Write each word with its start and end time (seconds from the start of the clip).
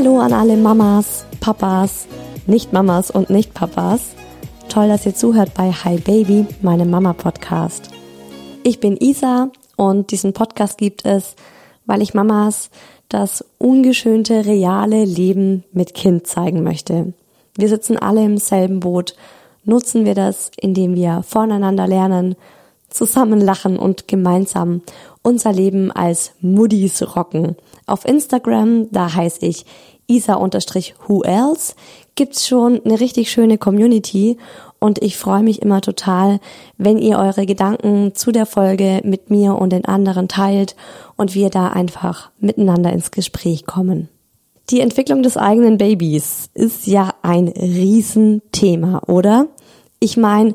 Hallo 0.00 0.20
an 0.20 0.32
alle 0.32 0.56
Mamas, 0.56 1.26
Papas, 1.40 2.06
Nicht-Mamas 2.46 3.10
und 3.10 3.30
Nicht-Papas. 3.30 4.14
Toll, 4.68 4.86
dass 4.86 5.04
ihr 5.04 5.16
zuhört 5.16 5.54
bei 5.54 5.72
Hi 5.72 5.96
Baby, 5.96 6.46
meinem 6.62 6.88
Mama-Podcast. 6.88 7.90
Ich 8.62 8.78
bin 8.78 8.96
Isa 8.96 9.50
und 9.76 10.12
diesen 10.12 10.34
Podcast 10.34 10.78
gibt 10.78 11.04
es, 11.04 11.34
weil 11.84 12.00
ich 12.00 12.14
Mamas 12.14 12.70
das 13.08 13.44
ungeschönte, 13.58 14.46
reale 14.46 15.04
Leben 15.04 15.64
mit 15.72 15.94
Kind 15.94 16.28
zeigen 16.28 16.62
möchte. 16.62 17.12
Wir 17.56 17.68
sitzen 17.68 17.98
alle 17.98 18.24
im 18.24 18.38
selben 18.38 18.78
Boot. 18.78 19.16
Nutzen 19.64 20.04
wir 20.04 20.14
das, 20.14 20.52
indem 20.60 20.94
wir 20.94 21.24
voneinander 21.26 21.88
lernen, 21.88 22.36
zusammen 22.88 23.40
lachen 23.40 23.78
und 23.78 24.08
gemeinsam 24.08 24.82
unser 25.22 25.52
Leben 25.52 25.92
als 25.92 26.32
Muddis 26.40 27.16
rocken. 27.16 27.56
Auf 27.86 28.04
Instagram, 28.04 28.90
da 28.90 29.14
heiße 29.14 29.44
ich 29.46 29.66
isa-who 30.06 31.22
else, 31.22 31.74
gibt's 32.14 32.48
schon 32.48 32.80
eine 32.84 32.98
richtig 32.98 33.30
schöne 33.30 33.58
Community 33.58 34.38
und 34.80 35.02
ich 35.02 35.16
freue 35.16 35.42
mich 35.42 35.62
immer 35.62 35.80
total, 35.80 36.40
wenn 36.76 36.98
ihr 36.98 37.18
eure 37.18 37.46
Gedanken 37.46 38.14
zu 38.14 38.32
der 38.32 38.46
Folge 38.46 39.00
mit 39.04 39.30
mir 39.30 39.56
und 39.56 39.72
den 39.72 39.84
anderen 39.84 40.28
teilt 40.28 40.76
und 41.16 41.34
wir 41.34 41.50
da 41.50 41.68
einfach 41.68 42.30
miteinander 42.38 42.92
ins 42.92 43.10
Gespräch 43.10 43.66
kommen. 43.66 44.08
Die 44.70 44.80
Entwicklung 44.80 45.22
des 45.22 45.36
eigenen 45.36 45.78
Babys 45.78 46.50
ist 46.54 46.86
ja 46.86 47.14
ein 47.22 47.48
Riesenthema, 47.48 49.02
oder? 49.06 49.46
Ich 49.98 50.16
meine, 50.16 50.54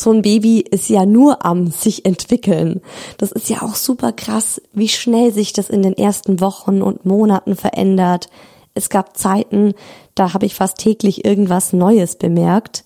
so 0.00 0.12
ein 0.12 0.22
Baby 0.22 0.60
ist 0.60 0.88
ja 0.88 1.06
nur 1.06 1.44
am 1.44 1.70
sich 1.70 2.04
entwickeln. 2.04 2.80
Das 3.18 3.32
ist 3.32 3.48
ja 3.48 3.62
auch 3.62 3.74
super 3.74 4.12
krass, 4.12 4.60
wie 4.72 4.88
schnell 4.88 5.32
sich 5.32 5.52
das 5.52 5.68
in 5.70 5.82
den 5.82 5.96
ersten 5.96 6.40
Wochen 6.40 6.82
und 6.82 7.04
Monaten 7.04 7.56
verändert. 7.56 8.28
Es 8.74 8.88
gab 8.88 9.16
Zeiten, 9.16 9.74
da 10.14 10.32
habe 10.32 10.46
ich 10.46 10.54
fast 10.54 10.78
täglich 10.78 11.24
irgendwas 11.24 11.72
Neues 11.72 12.16
bemerkt. 12.16 12.84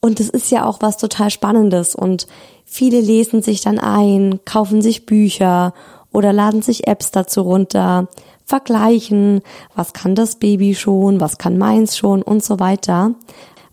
Und 0.00 0.18
es 0.18 0.30
ist 0.30 0.50
ja 0.50 0.66
auch 0.66 0.78
was 0.80 0.96
total 0.96 1.30
Spannendes 1.30 1.94
und 1.94 2.26
viele 2.64 3.00
lesen 3.00 3.42
sich 3.42 3.60
dann 3.60 3.78
ein, 3.78 4.40
kaufen 4.44 4.80
sich 4.80 5.04
Bücher 5.04 5.74
oder 6.10 6.32
laden 6.32 6.62
sich 6.62 6.86
Apps 6.86 7.10
dazu 7.10 7.42
runter, 7.42 8.08
vergleichen, 8.44 9.42
was 9.76 9.92
kann 9.92 10.14
das 10.14 10.36
Baby 10.36 10.74
schon, 10.74 11.20
was 11.20 11.38
kann 11.38 11.58
meins 11.58 11.96
schon 11.96 12.22
und 12.22 12.42
so 12.42 12.58
weiter. 12.58 13.14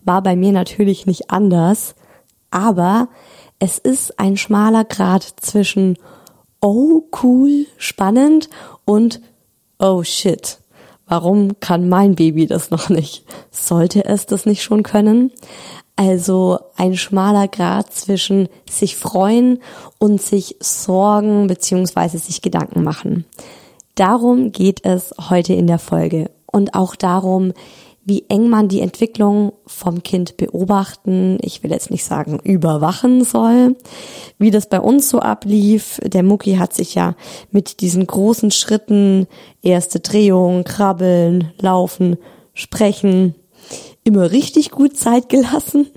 War 0.04 0.22
bei 0.22 0.36
mir 0.36 0.52
natürlich 0.52 1.06
nicht 1.06 1.30
anders 1.30 1.94
aber 2.50 3.08
es 3.58 3.78
ist 3.78 4.18
ein 4.18 4.36
schmaler 4.36 4.84
Grad 4.84 5.22
zwischen 5.40 5.98
oh 6.60 7.02
cool, 7.22 7.66
spannend 7.76 8.48
und 8.84 9.20
oh 9.78 10.02
shit. 10.02 10.58
Warum 11.06 11.58
kann 11.60 11.88
mein 11.88 12.14
Baby 12.14 12.46
das 12.46 12.70
noch 12.70 12.90
nicht? 12.90 13.24
Sollte 13.50 14.04
es 14.04 14.26
das 14.26 14.44
nicht 14.44 14.62
schon 14.62 14.82
können? 14.82 15.32
Also 15.96 16.60
ein 16.76 16.96
schmaler 16.96 17.48
Grad 17.48 17.92
zwischen 17.92 18.48
sich 18.70 18.96
freuen 18.96 19.60
und 19.98 20.20
sich 20.20 20.56
sorgen 20.60 21.48
bzw. 21.48 22.18
sich 22.18 22.42
Gedanken 22.42 22.84
machen. 22.84 23.24
Darum 23.96 24.52
geht 24.52 24.84
es 24.84 25.12
heute 25.28 25.54
in 25.54 25.66
der 25.66 25.80
Folge 25.80 26.30
und 26.46 26.74
auch 26.74 26.94
darum, 26.94 27.52
wie 28.08 28.24
eng 28.30 28.48
man 28.48 28.68
die 28.68 28.80
Entwicklung 28.80 29.52
vom 29.66 30.02
Kind 30.02 30.38
beobachten, 30.38 31.36
ich 31.42 31.62
will 31.62 31.70
jetzt 31.70 31.90
nicht 31.90 32.04
sagen 32.04 32.40
überwachen 32.42 33.22
soll, 33.22 33.76
wie 34.38 34.50
das 34.50 34.66
bei 34.70 34.80
uns 34.80 35.10
so 35.10 35.20
ablief. 35.20 36.00
Der 36.02 36.22
Mucki 36.22 36.54
hat 36.54 36.72
sich 36.72 36.94
ja 36.94 37.14
mit 37.50 37.82
diesen 37.82 38.06
großen 38.06 38.50
Schritten, 38.50 39.26
erste 39.60 40.00
Drehung, 40.00 40.64
krabbeln, 40.64 41.52
laufen, 41.58 42.16
sprechen, 42.54 43.34
immer 44.04 44.30
richtig 44.30 44.70
gut 44.70 44.96
Zeit 44.96 45.28
gelassen. 45.28 45.88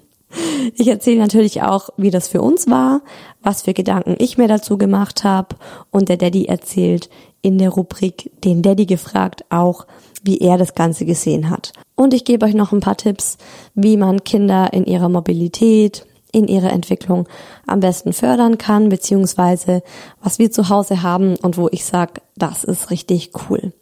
Ich 0.75 0.87
erzähle 0.87 1.19
natürlich 1.19 1.61
auch, 1.61 1.89
wie 1.95 2.11
das 2.11 2.27
für 2.27 2.41
uns 2.41 2.69
war, 2.69 3.01
was 3.41 3.61
für 3.61 3.73
Gedanken 3.73 4.15
ich 4.19 4.37
mir 4.37 4.49
dazu 4.49 4.77
gemacht 4.77 5.23
habe 5.23 5.55
und 5.91 6.09
der 6.09 6.17
Daddy 6.17 6.45
erzählt 6.45 7.09
in 7.41 7.57
der 7.57 7.69
Rubrik 7.69 8.31
den 8.43 8.61
Daddy 8.61 8.85
gefragt 8.85 9.45
auch, 9.49 9.87
wie 10.23 10.39
er 10.39 10.57
das 10.57 10.75
Ganze 10.75 11.05
gesehen 11.05 11.49
hat. 11.49 11.73
Und 11.95 12.13
ich 12.13 12.25
gebe 12.25 12.45
euch 12.45 12.53
noch 12.53 12.71
ein 12.71 12.79
paar 12.79 12.97
Tipps, 12.97 13.37
wie 13.75 13.97
man 13.97 14.23
Kinder 14.23 14.73
in 14.73 14.85
ihrer 14.85 15.09
Mobilität, 15.09 16.05
in 16.31 16.47
ihrer 16.47 16.71
Entwicklung 16.71 17.27
am 17.67 17.81
besten 17.81 18.13
fördern 18.13 18.57
kann, 18.57 18.89
beziehungsweise 18.89 19.83
was 20.21 20.39
wir 20.39 20.51
zu 20.51 20.69
Hause 20.69 21.03
haben 21.03 21.35
und 21.37 21.57
wo 21.57 21.67
ich 21.71 21.85
sage, 21.85 22.21
das 22.37 22.63
ist 22.63 22.89
richtig 22.89 23.31
cool. 23.49 23.73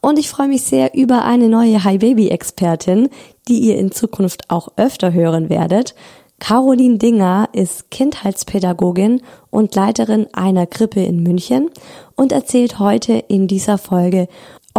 Und 0.00 0.18
ich 0.18 0.30
freue 0.30 0.48
mich 0.48 0.62
sehr 0.62 0.94
über 0.94 1.24
eine 1.24 1.48
neue 1.48 1.84
Hi 1.84 1.98
Baby 1.98 2.28
Expertin, 2.28 3.08
die 3.48 3.60
ihr 3.60 3.76
in 3.76 3.92
Zukunft 3.92 4.50
auch 4.50 4.68
öfter 4.76 5.12
hören 5.12 5.48
werdet. 5.48 5.94
Caroline 6.38 6.96
Dinger 6.96 7.50
ist 7.52 7.90
Kindheitspädagogin 7.90 9.20
und 9.50 9.74
Leiterin 9.74 10.26
einer 10.32 10.66
Krippe 10.66 11.02
in 11.02 11.22
München 11.22 11.70
und 12.16 12.32
erzählt 12.32 12.78
heute 12.78 13.12
in 13.12 13.46
dieser 13.46 13.76
Folge 13.76 14.26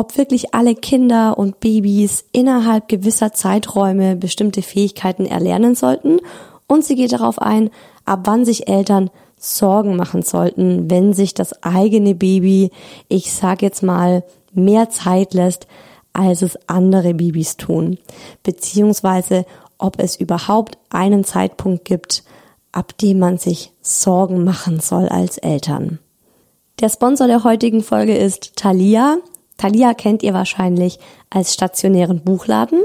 ob 0.01 0.17
wirklich 0.17 0.55
alle 0.55 0.73
Kinder 0.73 1.37
und 1.37 1.59
Babys 1.59 2.25
innerhalb 2.31 2.87
gewisser 2.87 3.33
Zeiträume 3.33 4.15
bestimmte 4.15 4.63
Fähigkeiten 4.63 5.27
erlernen 5.27 5.75
sollten 5.75 6.17
Und 6.65 6.83
sie 6.83 6.95
geht 6.95 7.13
darauf 7.13 7.39
ein, 7.39 7.69
ab 8.03 8.21
wann 8.23 8.43
sich 8.43 8.67
Eltern 8.67 9.11
Sorgen 9.37 9.95
machen 9.95 10.23
sollten, 10.23 10.89
wenn 10.89 11.13
sich 11.13 11.35
das 11.35 11.61
eigene 11.61 12.15
Baby, 12.15 12.71
ich 13.09 13.31
sag 13.31 13.61
jetzt 13.61 13.83
mal, 13.83 14.23
mehr 14.53 14.89
Zeit 14.89 15.35
lässt, 15.35 15.67
als 16.13 16.41
es 16.41 16.57
andere 16.67 17.13
Babys 17.13 17.57
tun. 17.57 17.99
Beziehungsweise 18.41 19.45
ob 19.77 19.99
es 19.99 20.15
überhaupt 20.15 20.79
einen 20.89 21.23
Zeitpunkt 21.23 21.85
gibt, 21.85 22.23
ab 22.71 22.97
dem 22.97 23.19
man 23.19 23.37
sich 23.37 23.71
Sorgen 23.81 24.43
machen 24.43 24.79
soll 24.79 25.09
als 25.09 25.37
Eltern. 25.37 25.99
Der 26.79 26.89
Sponsor 26.89 27.27
der 27.27 27.43
heutigen 27.43 27.83
Folge 27.83 28.17
ist 28.17 28.55
Thalia. 28.55 29.17
Thalia 29.61 29.93
kennt 29.93 30.23
ihr 30.23 30.33
wahrscheinlich 30.33 30.97
als 31.29 31.53
stationären 31.53 32.23
Buchladen 32.23 32.81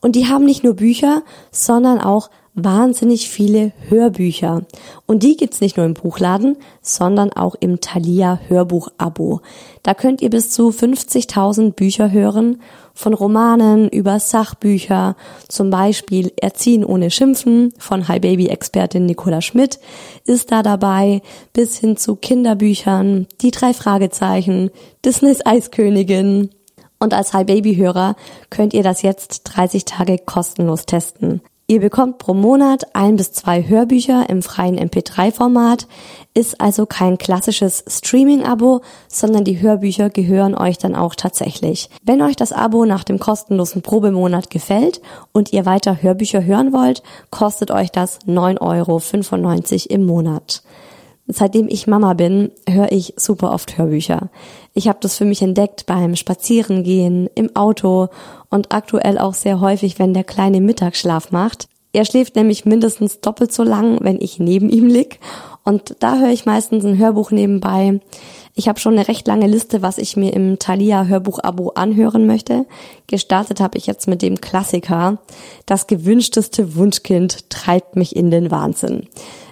und 0.00 0.16
die 0.16 0.26
haben 0.26 0.44
nicht 0.44 0.64
nur 0.64 0.74
Bücher, 0.74 1.22
sondern 1.52 2.00
auch 2.00 2.28
wahnsinnig 2.54 3.28
viele 3.28 3.72
Hörbücher. 3.88 4.62
Und 5.06 5.22
die 5.22 5.36
gibt's 5.36 5.60
nicht 5.60 5.76
nur 5.76 5.86
im 5.86 5.94
Buchladen, 5.94 6.56
sondern 6.82 7.32
auch 7.32 7.54
im 7.60 7.80
Thalia 7.80 8.40
Hörbuch-Abo. 8.48 9.42
Da 9.84 9.94
könnt 9.94 10.20
ihr 10.20 10.30
bis 10.30 10.50
zu 10.50 10.70
50.000 10.70 11.74
Bücher 11.74 12.10
hören, 12.10 12.60
von 12.98 13.14
Romanen 13.14 13.88
über 13.88 14.18
Sachbücher, 14.18 15.14
zum 15.46 15.70
Beispiel 15.70 16.32
Erziehen 16.34 16.84
ohne 16.84 17.12
Schimpfen 17.12 17.72
von 17.78 18.08
Hi 18.08 18.18
Baby 18.18 18.48
Expertin 18.48 19.06
Nicola 19.06 19.40
Schmidt 19.40 19.78
ist 20.24 20.50
da 20.50 20.64
dabei, 20.64 21.22
bis 21.52 21.78
hin 21.78 21.96
zu 21.96 22.16
Kinderbüchern, 22.16 23.28
die 23.40 23.52
drei 23.52 23.72
Fragezeichen, 23.72 24.70
Disneys 25.04 25.46
Eiskönigin. 25.46 26.50
Und 26.98 27.14
als 27.14 27.34
Hi 27.34 27.44
Baby 27.44 27.76
Hörer 27.76 28.16
könnt 28.50 28.74
ihr 28.74 28.82
das 28.82 29.02
jetzt 29.02 29.42
30 29.44 29.84
Tage 29.84 30.18
kostenlos 30.18 30.84
testen. 30.84 31.40
Ihr 31.70 31.80
bekommt 31.80 32.16
pro 32.16 32.32
Monat 32.32 32.96
ein 32.96 33.16
bis 33.16 33.32
zwei 33.32 33.68
Hörbücher 33.68 34.30
im 34.30 34.40
freien 34.40 34.78
MP3-Format, 34.78 35.86
ist 36.32 36.62
also 36.62 36.86
kein 36.86 37.18
klassisches 37.18 37.84
Streaming-Abo, 37.86 38.80
sondern 39.06 39.44
die 39.44 39.60
Hörbücher 39.60 40.08
gehören 40.08 40.54
euch 40.54 40.78
dann 40.78 40.96
auch 40.96 41.14
tatsächlich. 41.14 41.90
Wenn 42.02 42.22
euch 42.22 42.36
das 42.36 42.52
Abo 42.52 42.86
nach 42.86 43.04
dem 43.04 43.18
kostenlosen 43.18 43.82
Probemonat 43.82 44.48
gefällt 44.48 45.02
und 45.32 45.52
ihr 45.52 45.66
weiter 45.66 46.00
Hörbücher 46.00 46.42
hören 46.42 46.72
wollt, 46.72 47.02
kostet 47.28 47.70
euch 47.70 47.92
das 47.92 48.20
9,95 48.20 48.60
Euro 49.90 49.94
im 49.94 50.06
Monat. 50.06 50.62
Seitdem 51.26 51.68
ich 51.68 51.86
Mama 51.86 52.14
bin, 52.14 52.50
höre 52.66 52.90
ich 52.92 53.12
super 53.18 53.52
oft 53.52 53.76
Hörbücher. 53.76 54.30
Ich 54.74 54.88
habe 54.88 54.98
das 55.00 55.16
für 55.16 55.24
mich 55.24 55.42
entdeckt 55.42 55.86
beim 55.86 56.16
Spazierengehen, 56.16 57.28
im 57.34 57.54
Auto 57.56 58.08
und 58.50 58.72
aktuell 58.72 59.18
auch 59.18 59.34
sehr 59.34 59.60
häufig, 59.60 59.98
wenn 59.98 60.14
der 60.14 60.24
kleine 60.24 60.60
Mittagsschlaf 60.60 61.32
macht. 61.32 61.68
Er 61.92 62.04
schläft 62.04 62.36
nämlich 62.36 62.64
mindestens 62.64 63.20
doppelt 63.20 63.52
so 63.52 63.62
lang, 63.62 63.98
wenn 64.02 64.20
ich 64.20 64.38
neben 64.38 64.68
ihm 64.68 64.86
lieg. 64.86 65.20
Und 65.64 65.96
da 66.00 66.18
höre 66.18 66.30
ich 66.30 66.46
meistens 66.46 66.84
ein 66.84 66.98
Hörbuch 66.98 67.30
nebenbei. 67.30 68.00
Ich 68.54 68.68
habe 68.68 68.80
schon 68.80 68.94
eine 68.94 69.06
recht 69.08 69.26
lange 69.26 69.46
Liste, 69.46 69.82
was 69.82 69.98
ich 69.98 70.16
mir 70.16 70.32
im 70.32 70.58
Thalia 70.58 71.04
Hörbuch-Abo 71.04 71.70
anhören 71.70 72.26
möchte. 72.26 72.66
Gestartet 73.06 73.60
habe 73.60 73.78
ich 73.78 73.86
jetzt 73.86 74.08
mit 74.08 74.20
dem 74.20 74.40
Klassiker. 74.40 75.18
Das 75.64 75.86
gewünschteste 75.86 76.74
Wunschkind 76.74 77.50
treibt 77.50 77.96
mich 77.96 78.16
in 78.16 78.30
den 78.30 78.50
Wahnsinn. 78.50 79.06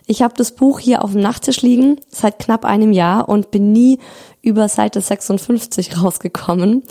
Ich 0.06 0.22
habe 0.22 0.34
das 0.36 0.52
Buch 0.52 0.78
hier 0.78 1.04
auf 1.04 1.12
dem 1.12 1.20
Nachttisch 1.20 1.62
liegen 1.62 2.00
seit 2.08 2.38
knapp 2.38 2.64
einem 2.64 2.92
Jahr 2.92 3.28
und 3.28 3.50
bin 3.50 3.72
nie 3.72 3.98
über 4.46 4.68
Seite 4.68 5.00
56 5.00 6.02
rausgekommen. 6.02 6.84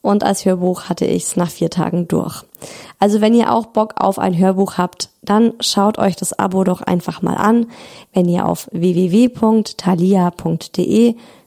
Und 0.00 0.22
als 0.22 0.44
Hörbuch 0.44 0.84
hatte 0.84 1.06
ich 1.06 1.24
es 1.24 1.34
nach 1.36 1.50
vier 1.50 1.70
Tagen 1.70 2.06
durch. 2.06 2.44
Also 3.00 3.20
wenn 3.20 3.34
ihr 3.34 3.52
auch 3.52 3.66
Bock 3.66 3.94
auf 3.96 4.20
ein 4.20 4.38
Hörbuch 4.38 4.78
habt, 4.78 5.10
dann 5.22 5.54
schaut 5.58 5.98
euch 5.98 6.14
das 6.14 6.38
Abo 6.38 6.62
doch 6.62 6.82
einfach 6.82 7.20
mal 7.20 7.34
an, 7.34 7.66
wenn 8.12 8.28
ihr 8.28 8.46
auf 8.46 8.68
www.thalia.de 8.70 9.26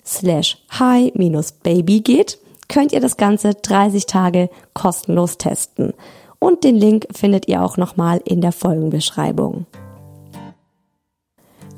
slash 0.05 0.57
hi-baby 0.69 2.01
geht, 2.01 2.39
könnt 2.67 2.91
ihr 2.91 2.99
das 2.99 3.15
Ganze 3.17 3.53
30 3.53 4.05
Tage 4.05 4.49
kostenlos 4.73 5.37
testen. 5.37 5.93
Und 6.39 6.63
den 6.63 6.75
Link 6.75 7.07
findet 7.11 7.47
ihr 7.47 7.63
auch 7.63 7.77
nochmal 7.77 8.19
in 8.25 8.41
der 8.41 8.51
Folgenbeschreibung. 8.51 9.65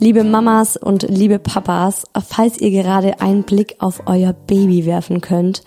Liebe 0.03 0.25
Mamas 0.25 0.75
und 0.75 1.03
liebe 1.03 1.39
Papas, 1.39 2.03
falls 2.27 2.59
ihr 2.59 2.71
gerade 2.71 3.21
einen 3.21 3.44
Blick 3.44 3.77
auf 3.79 4.03
euer 4.05 4.33
Baby 4.33 4.85
werfen 4.85 5.21
könnt, 5.21 5.63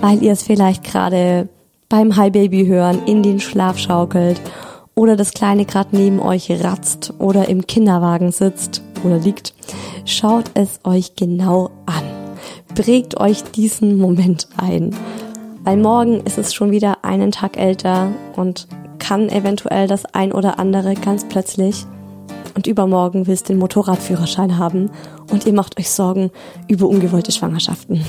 weil 0.00 0.20
ihr 0.20 0.32
es 0.32 0.42
vielleicht 0.42 0.82
gerade 0.82 1.48
beim 1.88 2.16
Hi 2.16 2.28
Baby 2.28 2.66
hören 2.66 3.04
in 3.06 3.22
den 3.22 3.38
Schlaf 3.38 3.78
schaukelt 3.78 4.40
oder 4.96 5.14
das 5.14 5.30
Kleine 5.30 5.64
gerade 5.64 5.96
neben 5.96 6.18
euch 6.18 6.50
ratzt 6.50 7.14
oder 7.20 7.48
im 7.48 7.68
Kinderwagen 7.68 8.32
sitzt 8.32 8.82
oder 9.04 9.16
liegt, 9.18 9.54
schaut 10.04 10.50
es 10.54 10.80
euch 10.82 11.14
genau 11.14 11.70
an. 11.86 12.02
Prägt 12.74 13.20
euch 13.20 13.44
diesen 13.44 13.96
Moment 13.96 14.48
ein. 14.56 14.90
Weil 15.62 15.76
morgen 15.76 16.20
ist 16.24 16.36
es 16.36 16.52
schon 16.52 16.72
wieder 16.72 17.04
einen 17.04 17.30
Tag 17.30 17.56
älter 17.56 18.10
und 18.34 18.66
kann 18.98 19.28
eventuell 19.28 19.86
das 19.86 20.04
ein 20.04 20.32
oder 20.32 20.58
andere 20.58 20.94
ganz 20.94 21.28
plötzlich 21.28 21.86
und 22.58 22.66
übermorgen 22.66 23.28
willst 23.28 23.48
den 23.48 23.58
Motorradführerschein 23.58 24.58
haben 24.58 24.90
und 25.30 25.46
ihr 25.46 25.52
macht 25.52 25.78
euch 25.78 25.90
Sorgen 25.90 26.32
über 26.66 26.88
ungewollte 26.88 27.30
Schwangerschaften. 27.30 28.04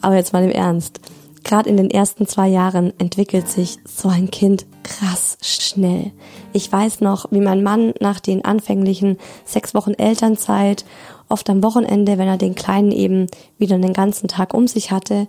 Aber 0.00 0.16
jetzt 0.16 0.32
mal 0.32 0.42
im 0.42 0.50
Ernst. 0.50 0.98
Gerade 1.44 1.70
in 1.70 1.76
den 1.76 1.92
ersten 1.92 2.26
zwei 2.26 2.48
Jahren 2.48 2.92
entwickelt 2.98 3.48
sich 3.48 3.78
so 3.84 4.08
ein 4.08 4.32
Kind 4.32 4.66
krass 4.82 5.38
schnell. 5.40 6.10
Ich 6.52 6.72
weiß 6.72 7.00
noch, 7.00 7.26
wie 7.30 7.40
mein 7.40 7.62
Mann 7.62 7.94
nach 8.00 8.18
den 8.18 8.44
anfänglichen 8.44 9.16
sechs 9.44 9.74
Wochen 9.74 9.92
Elternzeit, 9.92 10.84
oft 11.28 11.48
am 11.50 11.62
Wochenende, 11.62 12.18
wenn 12.18 12.26
er 12.26 12.36
den 12.36 12.56
Kleinen 12.56 12.90
eben 12.90 13.28
wieder 13.58 13.78
den 13.78 13.92
ganzen 13.92 14.26
Tag 14.26 14.54
um 14.54 14.66
sich 14.66 14.90
hatte, 14.90 15.28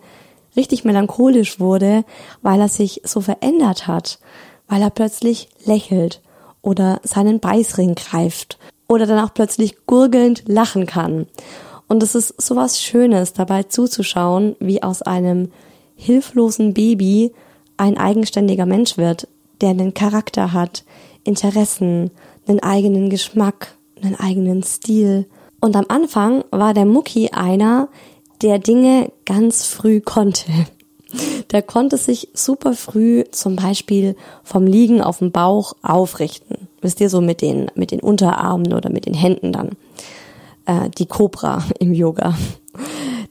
richtig 0.56 0.86
melancholisch 0.86 1.60
wurde, 1.60 2.04
weil 2.42 2.60
er 2.60 2.68
sich 2.68 3.04
so 3.06 3.22
verändert 3.22 3.86
hat, 3.86 4.18
weil 4.68 4.82
er 4.82 4.90
plötzlich 4.90 5.50
lächelt 5.66 6.24
oder 6.62 7.00
seinen 7.04 7.40
Beißring 7.40 7.96
greift 7.96 8.58
oder 8.88 9.06
dann 9.06 9.24
auch 9.24 9.34
plötzlich 9.34 9.86
gurgelnd 9.86 10.44
lachen 10.48 10.86
kann. 10.86 11.28
Und 11.88 12.04
es 12.04 12.16
ist 12.16 12.40
sowas 12.42 12.82
Schönes, 12.82 13.34
dabei 13.34 13.64
zuzuschauen, 13.64 14.56
wie 14.60 14.84
aus 14.84 15.02
einem 15.02 15.52
hilflosen 15.96 16.74
Baby 16.74 17.34
ein 17.78 17.98
eigenständiger 17.98 18.66
Mensch 18.66 18.98
wird, 18.98 19.28
der 19.62 19.70
einen 19.70 19.94
Charakter 19.94 20.54
hat, 20.54 20.86
Interessen, 21.24 22.12
einen 22.48 22.60
eigenen 22.62 23.10
Geschmack, 23.10 23.76
einen 24.02 24.16
eigenen 24.16 24.64
Stil. 24.64 25.28
Und 25.60 25.76
am 25.76 25.86
Anfang 25.90 26.44
war 26.52 26.74
der 26.74 26.86
Mucki 26.86 27.30
einer, 27.32 27.90
der 28.42 28.60
Dinge 28.60 29.12
ganz 29.26 29.66
früh 29.66 30.00
konnte. 30.00 30.46
Der 31.52 31.62
konnte 31.62 31.98
sich 31.98 32.30
super 32.34 32.74
früh 32.74 33.24
zum 33.32 33.56
Beispiel 33.56 34.16
vom 34.44 34.68
Liegen 34.68 35.02
auf 35.02 35.20
dem 35.20 35.32
Bauch 35.32 35.74
aufrichten. 35.82 36.68
Wisst 36.82 37.02
ihr, 37.02 37.10
so 37.10 37.22
mit 37.22 37.42
den, 37.42 37.72
mit 37.76 37.92
den 37.92 38.00
Unterarmen 38.00 38.74
oder 38.74 38.90
mit 38.90 39.06
den 39.06 39.14
Händen 39.14 39.52
dann. 39.52 39.72
Äh, 40.66 40.90
die 40.98 41.08
Cobra 41.08 41.64
im 41.80 41.94
Yoga. 41.94 42.36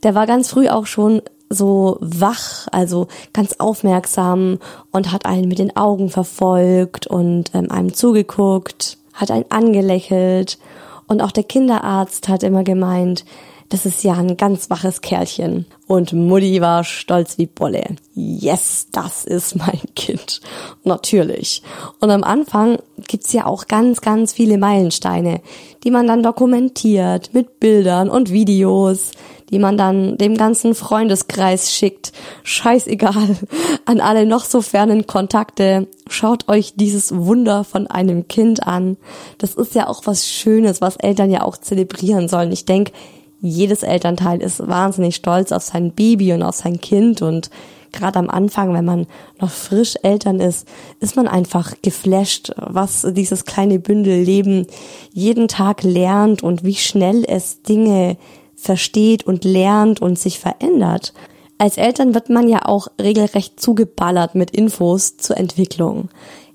Der 0.02 0.14
war 0.14 0.26
ganz 0.26 0.48
früh 0.48 0.68
auch 0.68 0.86
schon 0.86 1.22
so 1.50 1.96
wach, 2.00 2.68
also 2.72 3.08
ganz 3.32 3.54
aufmerksam 3.58 4.58
und 4.92 5.12
hat 5.12 5.24
einen 5.24 5.48
mit 5.48 5.58
den 5.58 5.76
Augen 5.76 6.10
verfolgt 6.10 7.06
und 7.06 7.50
ähm, 7.54 7.70
einem 7.70 7.94
zugeguckt, 7.94 8.98
hat 9.14 9.30
einen 9.30 9.46
angelächelt 9.50 10.58
und 11.06 11.22
auch 11.22 11.32
der 11.32 11.44
Kinderarzt 11.44 12.28
hat 12.28 12.42
immer 12.42 12.64
gemeint, 12.64 13.24
das 13.68 13.84
ist 13.84 14.02
ja 14.02 14.14
ein 14.14 14.36
ganz 14.36 14.70
waches 14.70 15.02
Kerlchen. 15.02 15.66
Und 15.86 16.12
Mutti 16.12 16.60
war 16.60 16.84
stolz 16.84 17.36
wie 17.38 17.46
Bolle. 17.46 17.84
Yes, 18.14 18.88
das 18.92 19.24
ist 19.24 19.56
mein 19.56 19.80
Kind. 19.94 20.40
Natürlich. 20.84 21.62
Und 22.00 22.10
am 22.10 22.24
Anfang 22.24 22.78
gibt's 23.06 23.32
ja 23.32 23.46
auch 23.46 23.66
ganz, 23.66 24.00
ganz 24.00 24.32
viele 24.32 24.58
Meilensteine, 24.58 25.40
die 25.84 25.90
man 25.90 26.06
dann 26.06 26.22
dokumentiert 26.22 27.30
mit 27.34 27.60
Bildern 27.60 28.08
und 28.08 28.32
Videos, 28.32 29.12
die 29.50 29.58
man 29.58 29.76
dann 29.76 30.16
dem 30.18 30.36
ganzen 30.36 30.74
Freundeskreis 30.74 31.72
schickt. 31.72 32.12
Scheißegal. 32.44 33.36
An 33.84 34.00
alle 34.00 34.26
noch 34.26 34.44
so 34.44 34.62
fernen 34.62 35.06
Kontakte. 35.06 35.88
Schaut 36.08 36.48
euch 36.48 36.74
dieses 36.76 37.14
Wunder 37.14 37.64
von 37.64 37.86
einem 37.86 38.28
Kind 38.28 38.66
an. 38.66 38.96
Das 39.38 39.54
ist 39.54 39.74
ja 39.74 39.88
auch 39.88 40.02
was 40.04 40.28
Schönes, 40.28 40.80
was 40.80 40.96
Eltern 40.96 41.30
ja 41.30 41.42
auch 41.42 41.56
zelebrieren 41.56 42.28
sollen. 42.28 42.52
Ich 42.52 42.64
denke, 42.64 42.92
jedes 43.40 43.82
Elternteil 43.82 44.42
ist 44.42 44.66
wahnsinnig 44.66 45.16
stolz 45.16 45.52
auf 45.52 45.62
sein 45.62 45.92
Baby 45.92 46.32
und 46.32 46.42
auf 46.42 46.56
sein 46.56 46.80
Kind 46.80 47.22
und 47.22 47.50
gerade 47.92 48.18
am 48.18 48.28
Anfang, 48.30 48.74
wenn 48.74 48.84
man 48.84 49.06
noch 49.40 49.50
frisch 49.50 49.96
Eltern 50.02 50.40
ist, 50.40 50.66
ist 51.00 51.16
man 51.16 51.28
einfach 51.28 51.74
geflasht, 51.82 52.52
was 52.56 53.06
dieses 53.10 53.44
kleine 53.44 53.78
Bündel 53.78 54.22
Leben 54.22 54.66
jeden 55.12 55.48
Tag 55.48 55.82
lernt 55.82 56.42
und 56.42 56.64
wie 56.64 56.74
schnell 56.74 57.24
es 57.26 57.62
Dinge 57.62 58.16
versteht 58.54 59.26
und 59.26 59.44
lernt 59.44 60.02
und 60.02 60.18
sich 60.18 60.38
verändert. 60.38 61.12
Als 61.58 61.76
Eltern 61.76 62.14
wird 62.14 62.28
man 62.28 62.48
ja 62.48 62.66
auch 62.66 62.88
regelrecht 63.00 63.60
zugeballert 63.60 64.34
mit 64.34 64.50
Infos 64.50 65.16
zur 65.16 65.36
Entwicklung. 65.36 66.08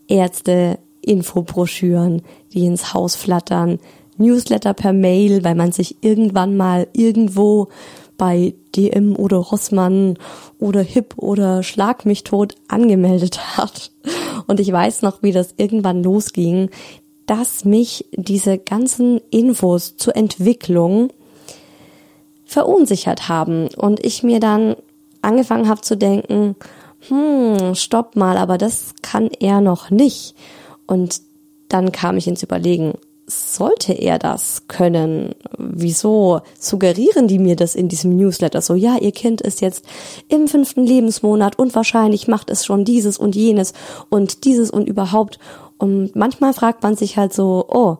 Ärzte, 0.08 0.80
Infobroschüren, 1.02 2.22
die 2.54 2.66
ins 2.66 2.94
Haus 2.94 3.16
flattern, 3.16 3.80
Newsletter 4.24 4.74
per 4.74 4.94
Mail, 4.94 5.44
weil 5.44 5.56
man 5.56 5.72
sich 5.72 5.98
irgendwann 6.01 6.58
mal 6.58 6.88
irgendwo 6.94 7.70
bei 8.18 8.56
DM 8.75 9.15
oder 9.15 9.38
Rossmann 9.38 10.18
oder 10.60 10.82
Hip 10.82 11.15
oder 11.18 11.63
Schlag 11.63 12.06
mich 12.06 12.24
tot 12.24 12.56
angemeldet 12.68 13.39
hat. 13.58 13.92
Und 14.48 14.60
ich 14.60 14.72
weiß 14.72 15.01
noch, 15.01 15.22
wie 15.22 15.32
das 15.32 15.53
irgendwann 15.58 16.03
losging, 16.03 16.70
dass 17.25 17.63
mich 17.65 18.06
diese 18.12 18.58
ganzen 18.58 19.22
Infos 19.30 19.96
zur 19.98 20.15
Entwicklung 20.15 21.12
verunsichert 22.46 23.30
haben 23.30 23.70
und 23.77 24.06
ich 24.06 24.24
mir 24.24 24.39
dann 24.39 24.75
angefangen 25.22 25.70
habe 25.70 25.82
zu 25.82 25.96
denken, 25.96 26.56
hm, 27.08 27.75
stopp 27.75 28.15
mal, 28.15 28.38
aber 28.38 28.58
das 28.58 28.94
kann 29.01 29.30
er 29.39 29.62
noch 29.62 29.89
nicht. 29.89 30.36
Und 30.86 31.22
dann 31.70 31.92
kam 31.92 32.18
ich 32.18 32.27
ins 32.27 32.44
Überlegen, 32.44 32.94
sollte 33.27 33.94
er 33.94 34.20
das 34.20 34.68
können? 34.68 35.36
Wieso 35.58 36.42
suggerieren 36.60 37.27
die 37.27 37.39
mir 37.39 37.56
das 37.56 37.75
in 37.75 37.88
diesem 37.88 38.15
Newsletter? 38.18 38.62
So, 38.62 38.75
ja, 38.75 38.98
ihr 38.98 39.12
Kind 39.12 39.42
ist 39.42 39.62
jetzt 39.62 39.86
im 40.27 40.48
fünften 40.48 40.86
Lebensmonat 40.86 41.58
und 41.58 41.74
wahrscheinlich 41.75 42.27
macht 42.27 42.50
es 42.50 42.65
schon 42.65 42.86
dieses 42.86 43.18
und 43.18 43.36
jenes 43.36 43.74
und 44.10 44.46
dieses 44.46 44.70
und 44.70 44.88
überhaupt. 44.88 45.39
Und 45.77 46.15
manchmal 46.15 46.53
fragt 46.53 46.84
man 46.84 46.96
sich 46.96 47.18
halt 47.18 47.34
so, 47.34 47.65
oh, 47.70 47.98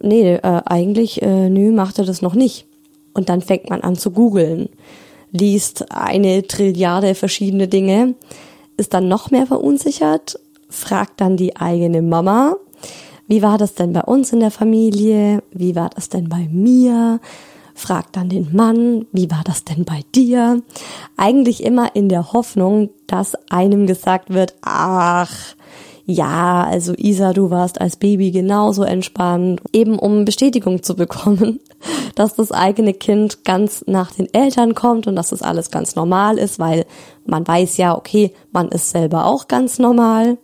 nee, 0.00 0.34
äh, 0.34 0.62
eigentlich, 0.64 1.22
äh, 1.22 1.48
nö, 1.48 1.72
macht 1.72 1.98
er 1.98 2.04
das 2.04 2.22
noch 2.22 2.34
nicht. 2.34 2.66
Und 3.14 3.28
dann 3.28 3.40
fängt 3.40 3.70
man 3.70 3.80
an 3.80 3.96
zu 3.96 4.10
googeln, 4.10 4.68
liest 5.32 5.92
eine 5.92 6.46
Trilliarde 6.46 7.14
verschiedene 7.14 7.68
Dinge, 7.68 8.14
ist 8.76 8.94
dann 8.94 9.08
noch 9.08 9.30
mehr 9.30 9.46
verunsichert, 9.46 10.38
fragt 10.68 11.20
dann 11.20 11.36
die 11.36 11.56
eigene 11.56 12.02
Mama, 12.02 12.56
wie 13.28 13.42
war 13.42 13.58
das 13.58 13.74
denn 13.74 13.92
bei 13.92 14.02
uns 14.02 14.32
in 14.32 14.40
der 14.40 14.50
Familie? 14.50 15.42
Wie 15.52 15.76
war 15.76 15.90
das 15.94 16.08
denn 16.08 16.28
bei 16.28 16.48
mir? 16.50 17.20
Fragt 17.74 18.16
dann 18.16 18.28
den 18.28 18.56
Mann, 18.56 19.06
wie 19.12 19.30
war 19.30 19.42
das 19.44 19.64
denn 19.64 19.84
bei 19.84 20.00
dir? 20.14 20.62
Eigentlich 21.16 21.62
immer 21.62 21.94
in 21.94 22.08
der 22.08 22.32
Hoffnung, 22.32 22.90
dass 23.06 23.36
einem 23.50 23.86
gesagt 23.86 24.30
wird, 24.30 24.54
ach, 24.62 25.30
ja, 26.06 26.64
also 26.64 26.94
Isa, 26.96 27.34
du 27.34 27.50
warst 27.50 27.82
als 27.82 27.96
Baby 27.96 28.30
genauso 28.30 28.82
entspannt, 28.82 29.60
eben 29.74 29.98
um 29.98 30.24
Bestätigung 30.24 30.82
zu 30.82 30.96
bekommen, 30.96 31.60
dass 32.14 32.34
das 32.34 32.50
eigene 32.50 32.94
Kind 32.94 33.44
ganz 33.44 33.84
nach 33.86 34.10
den 34.10 34.32
Eltern 34.32 34.74
kommt 34.74 35.06
und 35.06 35.16
dass 35.16 35.28
das 35.28 35.42
alles 35.42 35.70
ganz 35.70 35.96
normal 35.96 36.38
ist, 36.38 36.58
weil 36.58 36.86
man 37.26 37.46
weiß 37.46 37.76
ja, 37.76 37.94
okay, 37.94 38.32
man 38.52 38.70
ist 38.70 38.88
selber 38.88 39.26
auch 39.26 39.48
ganz 39.48 39.78
normal. 39.78 40.38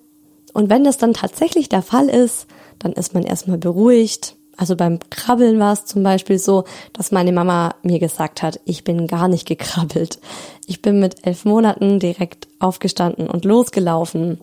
Und 0.54 0.70
wenn 0.70 0.84
das 0.84 0.96
dann 0.96 1.12
tatsächlich 1.12 1.68
der 1.68 1.82
Fall 1.82 2.08
ist, 2.08 2.46
dann 2.78 2.92
ist 2.92 3.12
man 3.12 3.24
erstmal 3.24 3.58
beruhigt. 3.58 4.36
Also 4.56 4.76
beim 4.76 5.00
Krabbeln 5.10 5.58
war 5.58 5.72
es 5.72 5.84
zum 5.84 6.02
Beispiel 6.04 6.38
so, 6.38 6.64
dass 6.92 7.10
meine 7.10 7.32
Mama 7.32 7.74
mir 7.82 7.98
gesagt 7.98 8.42
hat, 8.42 8.60
ich 8.64 8.84
bin 8.84 9.06
gar 9.06 9.28
nicht 9.28 9.46
gekrabbelt. 9.46 10.20
Ich 10.66 10.80
bin 10.80 11.00
mit 11.00 11.26
elf 11.26 11.44
Monaten 11.44 11.98
direkt 11.98 12.48
aufgestanden 12.60 13.28
und 13.28 13.44
losgelaufen. 13.44 14.38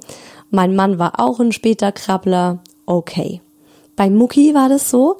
Mein 0.49 0.75
Mann 0.75 0.99
war 0.99 1.19
auch 1.19 1.39
ein 1.39 1.53
später 1.53 1.93
Krabbler. 1.93 2.59
Okay. 2.85 3.41
Bei 3.95 4.09
Mucki 4.09 4.53
war 4.53 4.67
das 4.67 4.89
so, 4.89 5.17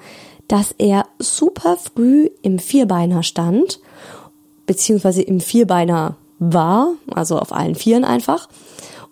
dass 0.50 0.76
er 0.78 1.06
super 1.20 1.78
früh 1.78 2.30
im 2.42 2.60
Vierbeiner 2.60 3.24
stand, 3.24 3.80
beziehungsweise 4.66 5.22
im 5.22 5.40
Vierbeiner 5.40 6.18
war, 6.40 6.94
also 7.10 7.40
auf 7.40 7.54
allen 7.54 7.76
Vieren 7.76 8.04
einfach. 8.04 8.50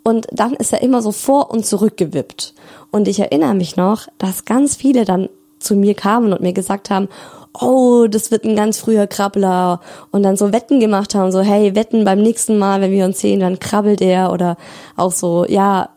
Und 0.10 0.28
dann 0.32 0.54
ist 0.56 0.74
er 0.74 0.82
immer 0.82 1.04
so 1.04 1.12
vor 1.12 1.52
und 1.52 1.68
zurück 1.68 1.96
gewippt. 1.96 2.56
Und 2.90 3.08
ich 3.08 3.20
erinnere 3.20 3.54
mich 3.54 3.76
noch, 3.76 4.08
dass 4.18 4.44
ganz 4.44 4.76
viele 4.76 5.06
dann 5.06 5.30
zu 5.60 5.76
mir 5.76 5.94
kamen 5.94 6.34
und 6.34 6.42
mir 6.42 6.54
gesagt 6.54 6.90
haben, 6.90 7.10
oh, 7.54 8.08
das 8.10 8.32
wird 8.32 8.44
ein 8.44 8.56
ganz 8.56 8.80
früher 8.80 9.06
Krabbler 9.06 9.82
und 10.10 10.24
dann 10.24 10.36
so 10.36 10.52
Wetten 10.52 10.80
gemacht 10.80 11.14
haben, 11.14 11.32
so 11.32 11.42
hey, 11.42 11.76
wetten 11.76 12.06
beim 12.06 12.24
nächsten 12.24 12.58
Mal, 12.58 12.82
wenn 12.82 12.92
wir 12.92 13.06
uns 13.06 13.20
sehen, 13.20 13.42
dann 13.42 13.60
krabbelt 13.60 14.02
er 14.02 14.32
oder 14.32 14.58
auch 14.96 15.12
so, 15.12 15.46
ja, 15.46 15.90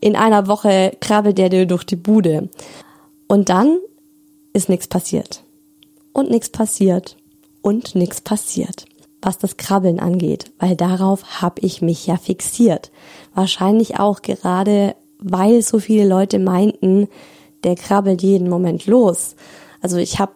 in 0.00 0.16
einer 0.16 0.46
Woche 0.46 0.96
krabbelt 1.00 1.36
der 1.36 1.50
dir 1.50 1.66
durch 1.66 1.84
die 1.84 1.96
Bude. 1.96 2.48
Und 3.28 3.50
dann 3.50 3.78
ist 4.54 4.70
nichts 4.70 4.88
passiert. 4.88 5.44
Und 6.14 6.30
nichts 6.30 6.48
passiert. 6.48 7.18
Und 7.60 7.94
nichts 7.94 8.22
passiert. 8.22 8.86
Was 9.20 9.36
das 9.36 9.58
Krabbeln 9.58 10.00
angeht, 10.00 10.50
weil 10.58 10.76
darauf 10.76 11.42
habe 11.42 11.60
ich 11.60 11.82
mich 11.82 12.06
ja 12.06 12.16
fixiert. 12.16 12.90
Wahrscheinlich 13.34 13.98
auch 13.98 14.22
gerade 14.22 14.94
weil 15.20 15.62
so 15.62 15.78
viele 15.78 16.08
Leute 16.08 16.38
meinten, 16.38 17.08
der 17.64 17.76
krabbelt 17.76 18.22
jeden 18.22 18.48
Moment 18.48 18.86
los. 18.86 19.36
Also 19.82 19.98
ich 19.98 20.18
habe, 20.18 20.32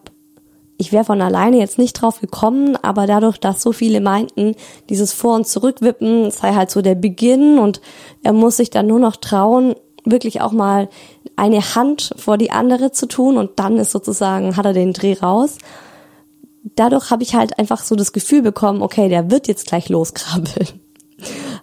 ich 0.77 0.91
wäre 0.91 1.03
von 1.03 1.21
alleine 1.21 1.57
jetzt 1.57 1.77
nicht 1.77 1.93
drauf 1.93 2.21
gekommen, 2.21 2.77
aber 2.81 3.07
dadurch, 3.07 3.37
dass 3.37 3.61
so 3.61 3.71
viele 3.71 4.01
meinten, 4.01 4.55
dieses 4.89 5.13
Vor- 5.13 5.35
und 5.35 5.47
Zurückwippen 5.47 6.29
sei 6.31 6.53
halt 6.53 6.71
so 6.71 6.81
der 6.81 6.95
Beginn 6.95 7.59
und 7.59 7.81
er 8.23 8.33
muss 8.33 8.57
sich 8.57 8.69
dann 8.69 8.87
nur 8.87 8.99
noch 8.99 9.15
trauen, 9.15 9.75
wirklich 10.03 10.41
auch 10.41 10.51
mal 10.51 10.87
eine 11.35 11.75
Hand 11.75 12.13
vor 12.15 12.37
die 12.37 12.51
andere 12.51 12.91
zu 12.91 13.07
tun 13.07 13.37
und 13.37 13.59
dann 13.59 13.77
ist 13.77 13.91
sozusagen, 13.91 14.55
hat 14.55 14.65
er 14.65 14.73
den 14.73 14.93
Dreh 14.93 15.13
raus. 15.13 15.57
Dadurch 16.75 17.09
habe 17.09 17.23
ich 17.23 17.35
halt 17.35 17.57
einfach 17.57 17.81
so 17.81 17.95
das 17.95 18.13
Gefühl 18.13 18.43
bekommen, 18.43 18.81
okay, 18.83 19.09
der 19.09 19.31
wird 19.31 19.47
jetzt 19.47 19.67
gleich 19.67 19.89
loskrabbeln. 19.89 20.84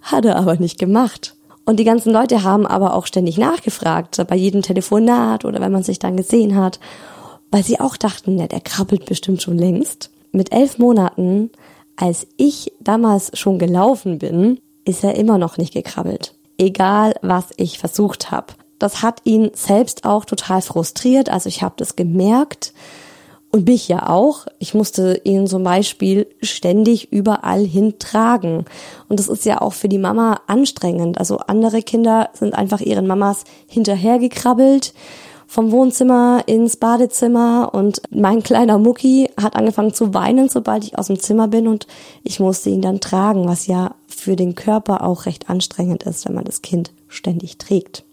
Hat 0.03 0.25
er 0.25 0.35
aber 0.35 0.57
nicht 0.57 0.77
gemacht. 0.77 1.35
Und 1.65 1.79
die 1.79 1.85
ganzen 1.85 2.11
Leute 2.11 2.43
haben 2.43 2.67
aber 2.67 2.93
auch 2.93 3.07
ständig 3.07 3.37
nachgefragt, 3.37 4.21
bei 4.27 4.35
jedem 4.35 4.61
Telefonat 4.61 5.45
oder 5.45 5.61
wenn 5.61 5.71
man 5.71 5.83
sich 5.83 5.97
dann 5.97 6.17
gesehen 6.17 6.55
hat, 6.55 6.79
weil 7.51 7.63
sie 7.63 7.79
auch 7.79 7.95
dachten, 7.95 8.37
ja, 8.37 8.47
der 8.47 8.61
krabbelt 8.61 9.05
bestimmt 9.05 9.41
schon 9.41 9.57
längst. 9.57 10.11
Mit 10.31 10.51
elf 10.51 10.77
Monaten, 10.77 11.51
als 11.95 12.27
ich 12.37 12.73
damals 12.81 13.37
schon 13.37 13.59
gelaufen 13.59 14.19
bin, 14.19 14.59
ist 14.83 15.03
er 15.03 15.15
immer 15.15 15.37
noch 15.37 15.57
nicht 15.57 15.73
gekrabbelt. 15.73 16.35
Egal, 16.57 17.15
was 17.21 17.45
ich 17.55 17.79
versucht 17.79 18.31
habe. 18.31 18.53
Das 18.79 19.01
hat 19.01 19.21
ihn 19.23 19.51
selbst 19.53 20.03
auch 20.03 20.25
total 20.25 20.61
frustriert. 20.61 21.29
Also 21.29 21.47
ich 21.47 21.61
habe 21.63 21.75
das 21.77 21.95
gemerkt 21.95 22.73
und 23.53 23.67
mich 23.67 23.87
ja 23.87 24.09
auch. 24.09 24.47
Ich 24.57 24.73
musste 24.73 25.21
ihn 25.23 25.45
zum 25.45 25.63
Beispiel 25.63 26.27
ständig 26.41 27.13
überall 27.13 27.63
hintragen. 27.63 28.65
Und 29.07 29.19
das 29.19 29.29
ist 29.29 29.45
ja 29.45 29.61
auch 29.61 29.73
für 29.73 29.87
die 29.87 29.99
Mama 29.99 30.41
anstrengend. 30.47 31.19
Also 31.19 31.37
andere 31.37 31.83
Kinder 31.83 32.29
sind 32.33 32.55
einfach 32.55 32.81
ihren 32.81 33.05
Mamas 33.05 33.43
hinterhergekrabbelt 33.67 34.93
vom 35.45 35.71
Wohnzimmer 35.71 36.41
ins 36.47 36.77
Badezimmer 36.77 37.69
und 37.75 38.01
mein 38.09 38.41
kleiner 38.41 38.79
Mucki 38.79 39.29
hat 39.39 39.55
angefangen 39.55 39.93
zu 39.93 40.15
weinen, 40.15 40.49
sobald 40.49 40.83
ich 40.83 40.97
aus 40.97 41.07
dem 41.07 41.19
Zimmer 41.19 41.47
bin 41.47 41.67
und 41.67 41.85
ich 42.23 42.39
musste 42.39 42.71
ihn 42.71 42.81
dann 42.81 43.01
tragen, 43.01 43.47
was 43.47 43.67
ja 43.67 43.93
für 44.07 44.35
den 44.35 44.55
Körper 44.55 45.03
auch 45.03 45.27
recht 45.27 45.51
anstrengend 45.51 46.03
ist, 46.03 46.25
wenn 46.25 46.33
man 46.33 46.45
das 46.45 46.63
Kind 46.63 46.91
ständig 47.07 47.59
trägt. 47.59 48.03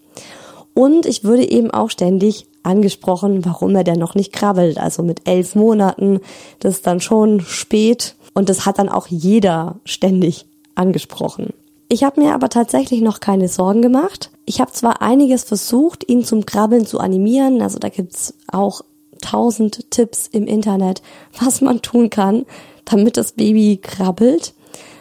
Und 0.73 1.05
ich 1.05 1.23
würde 1.23 1.49
eben 1.49 1.71
auch 1.71 1.89
ständig 1.89 2.47
angesprochen, 2.63 3.43
warum 3.45 3.75
er 3.75 3.83
denn 3.83 3.99
noch 3.99 4.15
nicht 4.15 4.31
krabbelt. 4.31 4.77
Also 4.77 5.03
mit 5.03 5.27
elf 5.27 5.55
Monaten, 5.55 6.19
das 6.59 6.75
ist 6.75 6.87
dann 6.87 7.01
schon 7.01 7.41
spät. 7.41 8.15
Und 8.33 8.49
das 8.49 8.65
hat 8.65 8.79
dann 8.79 8.89
auch 8.89 9.07
jeder 9.07 9.79
ständig 9.83 10.45
angesprochen. 10.75 11.53
Ich 11.89 12.05
habe 12.05 12.21
mir 12.21 12.33
aber 12.33 12.47
tatsächlich 12.47 13.01
noch 13.01 13.19
keine 13.19 13.49
Sorgen 13.49 13.81
gemacht. 13.81 14.31
Ich 14.45 14.61
habe 14.61 14.71
zwar 14.71 15.01
einiges 15.01 15.43
versucht, 15.43 16.07
ihn 16.07 16.23
zum 16.23 16.45
Krabbeln 16.45 16.85
zu 16.85 16.99
animieren. 16.99 17.61
Also 17.61 17.79
da 17.79 17.89
gibt's 17.89 18.33
auch 18.49 18.81
tausend 19.21 19.91
Tipps 19.91 20.27
im 20.27 20.47
Internet, 20.47 21.01
was 21.39 21.59
man 21.59 21.81
tun 21.81 22.09
kann, 22.09 22.45
damit 22.85 23.17
das 23.17 23.33
Baby 23.33 23.77
krabbelt. 23.81 24.53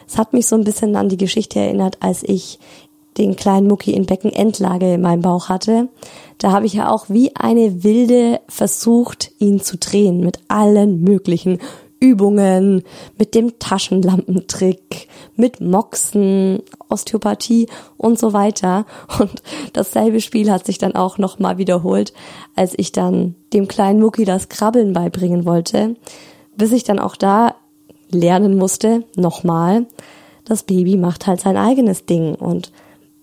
Es 0.08 0.18
hat 0.18 0.32
mich 0.32 0.48
so 0.48 0.56
ein 0.56 0.64
bisschen 0.64 0.96
an 0.96 1.08
die 1.08 1.16
Geschichte 1.16 1.60
erinnert, 1.60 1.98
als 2.00 2.24
ich 2.24 2.58
den 3.18 3.36
kleinen 3.36 3.66
Mucki 3.66 3.92
in 3.92 4.06
Beckenendlage 4.06 4.94
in 4.94 5.00
meinem 5.00 5.22
Bauch 5.22 5.48
hatte, 5.48 5.88
da 6.38 6.52
habe 6.52 6.66
ich 6.66 6.74
ja 6.74 6.90
auch 6.90 7.06
wie 7.08 7.34
eine 7.36 7.84
Wilde 7.84 8.40
versucht, 8.48 9.30
ihn 9.38 9.60
zu 9.60 9.76
drehen 9.76 10.20
mit 10.20 10.38
allen 10.48 11.02
möglichen 11.02 11.58
Übungen, 12.00 12.82
mit 13.18 13.34
dem 13.34 13.58
Taschenlampentrick, 13.58 15.08
mit 15.36 15.60
Moxen, 15.60 16.62
Osteopathie 16.88 17.68
und 17.98 18.18
so 18.18 18.32
weiter. 18.32 18.86
Und 19.20 19.42
dasselbe 19.74 20.22
Spiel 20.22 20.50
hat 20.50 20.64
sich 20.64 20.78
dann 20.78 20.94
auch 20.94 21.18
nochmal 21.18 21.58
wiederholt, 21.58 22.14
als 22.56 22.72
ich 22.76 22.92
dann 22.92 23.34
dem 23.52 23.68
kleinen 23.68 24.00
Mucki 24.00 24.24
das 24.24 24.48
Krabbeln 24.48 24.94
beibringen 24.94 25.44
wollte, 25.44 25.96
bis 26.56 26.72
ich 26.72 26.84
dann 26.84 26.98
auch 26.98 27.16
da 27.16 27.54
lernen 28.10 28.56
musste, 28.56 29.04
nochmal, 29.16 29.86
das 30.44 30.62
Baby 30.62 30.96
macht 30.96 31.26
halt 31.26 31.40
sein 31.40 31.56
eigenes 31.56 32.06
Ding 32.06 32.34
und 32.34 32.72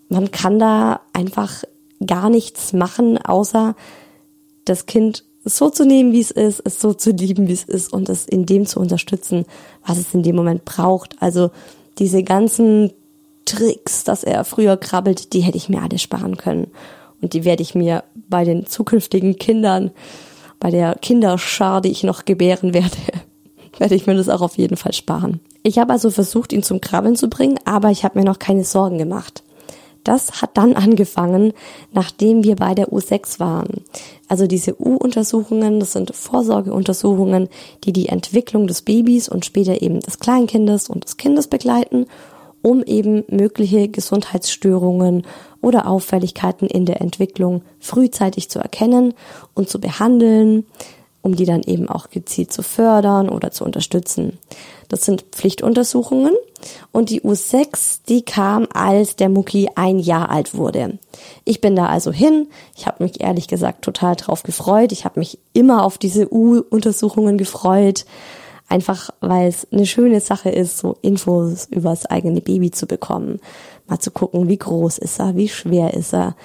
man 0.10 0.32
kann 0.32 0.60
da 0.60 1.02
einfach 1.14 1.64
gar 2.06 2.30
nichts 2.30 2.74
machen, 2.74 3.18
außer 3.18 3.76
das 4.66 4.86
Kind 4.86 5.24
so 5.44 5.70
zu 5.70 5.86
nehmen, 5.86 6.12
wie 6.12 6.20
es 6.20 6.32
ist, 6.32 6.62
es 6.66 6.80
so 6.80 6.94
zu 6.94 7.12
lieben, 7.12 7.48
wie 7.48 7.54
es 7.54 7.64
ist 7.64 7.92
und 7.94 8.10
es 8.10 8.26
in 8.26 8.46
dem 8.46 8.66
zu 8.66 8.80
unterstützen, 8.80 9.46
was 9.86 9.98
es 9.98 10.14
in 10.14 10.24
dem 10.24 10.36
Moment 10.36 10.66
braucht. 10.66 11.16
Also 11.22 11.52
diese 12.00 12.24
ganzen 12.24 12.92
Tricks, 13.46 14.04
dass 14.04 14.24
er 14.24 14.44
früher 14.44 14.78
krabbelt, 14.78 15.34
die 15.34 15.40
hätte 15.40 15.58
ich 15.58 15.70
mir 15.70 15.82
alle 15.82 16.00
sparen 16.00 16.38
können. 16.38 16.68
Und 17.22 17.34
die 17.34 17.46
werde 17.46 17.64
ich 17.64 17.76
mir 17.76 18.04
bei 18.14 18.44
den 18.44 18.66
zukünftigen 18.66 19.38
Kindern, 19.38 19.92
bei 20.60 20.70
der 20.70 20.96
Kinderschar, 20.96 21.82
die 21.82 21.92
ich 21.92 22.04
noch 22.04 22.26
gebären 22.26 22.74
werde, 22.74 22.98
werde 23.78 23.96
ich 23.96 24.06
mir 24.06 24.16
das 24.16 24.30
auch 24.30 24.42
auf 24.42 24.58
jeden 24.58 24.78
Fall 24.78 24.94
sparen. 24.94 25.40
Ich 25.64 25.80
habe 25.80 25.94
also 25.94 26.12
versucht, 26.12 26.52
ihn 26.52 26.64
zum 26.64 26.82
Krabbeln 26.82 27.16
zu 27.16 27.30
bringen, 27.30 27.60
aber 27.66 27.90
ich 27.90 28.04
habe 28.04 28.20
mir 28.20 28.26
noch 28.26 28.40
keine 28.40 28.64
Sorgen 28.64 28.98
gemacht. 28.98 29.44
Das 30.08 30.42
hat 30.42 30.52
dann 30.56 30.74
angefangen, 30.74 31.52
nachdem 31.92 32.46
wir 32.46 32.56
bei 32.56 32.74
der 32.74 32.94
U6 32.94 33.42
waren. 33.42 33.84
Also 34.30 34.48
diese 34.48 34.82
U-Untersuchungen, 34.82 35.82
das 35.82 35.92
sind 35.92 36.16
Vorsorgeuntersuchungen, 36.16 37.50
die 37.84 37.92
die 37.92 38.08
Entwicklung 38.08 38.68
des 38.68 38.84
Babys 38.84 39.28
und 39.28 39.44
später 39.44 39.82
eben 39.82 40.00
des 40.00 40.20
Kleinkindes 40.20 40.90
und 40.90 41.04
des 41.04 41.18
Kindes 41.18 41.48
begleiten, 41.48 42.06
um 42.62 42.84
eben 42.84 43.26
mögliche 43.28 43.90
Gesundheitsstörungen 43.90 45.24
oder 45.62 45.88
Auffälligkeiten 45.88 46.70
in 46.70 46.86
der 46.86 47.02
Entwicklung 47.02 47.64
frühzeitig 47.80 48.50
zu 48.50 48.60
erkennen 48.60 49.14
und 49.56 49.68
zu 49.68 49.82
behandeln, 49.82 50.66
um 51.28 51.36
die 51.36 51.46
dann 51.46 51.62
eben 51.64 51.90
auch 51.90 52.10
gezielt 52.10 52.54
zu 52.54 52.64
fördern 52.64 53.28
oder 53.28 53.52
zu 53.52 53.66
unterstützen. 53.66 54.40
Das 54.88 55.02
sind 55.02 55.26
Pflichtuntersuchungen 55.34 56.32
und 56.94 57.10
die 57.10 57.22
U6, 57.22 58.00
die 58.08 58.22
kam, 58.22 58.66
als 58.74 59.18
der 59.18 59.28
Mucki 59.28 59.68
ein 59.76 60.00
Jahr 60.00 60.30
alt 60.30 60.56
wurde. 60.56 61.00
Ich 61.44 61.60
bin 61.60 61.76
da 61.76 61.88
also 61.88 62.14
hin. 62.14 62.48
Ich 62.78 62.88
habe 62.88 63.04
mich 63.04 63.20
ehrlich 63.20 63.50
gesagt 63.50 63.84
total 63.84 64.16
drauf 64.16 64.44
gefreut. 64.44 64.94
Ich 64.94 65.04
habe 65.04 65.20
mich 65.20 65.38
immer 65.52 65.84
auf 65.84 65.98
diese 65.98 66.34
U-Untersuchungen 66.34 67.38
gefreut. 67.38 68.06
Einfach 68.70 69.10
weil 69.20 69.50
es 69.50 69.68
eine 69.72 69.86
schöne 69.86 70.22
Sache 70.22 70.50
ist, 70.50 70.78
so 70.78 70.96
Infos 71.02 71.68
über 71.70 71.90
das 71.90 72.06
eigene 72.06 72.40
Baby 72.40 72.72
zu 72.72 72.88
bekommen. 72.88 73.42
Mal 73.86 74.00
zu 74.00 74.12
gucken, 74.12 74.48
wie 74.48 74.58
groß 74.58 74.98
ist 74.98 75.20
er, 75.20 75.36
wie 75.36 75.50
schwer 75.50 75.94
ist 75.94 76.14
er, 76.14 76.38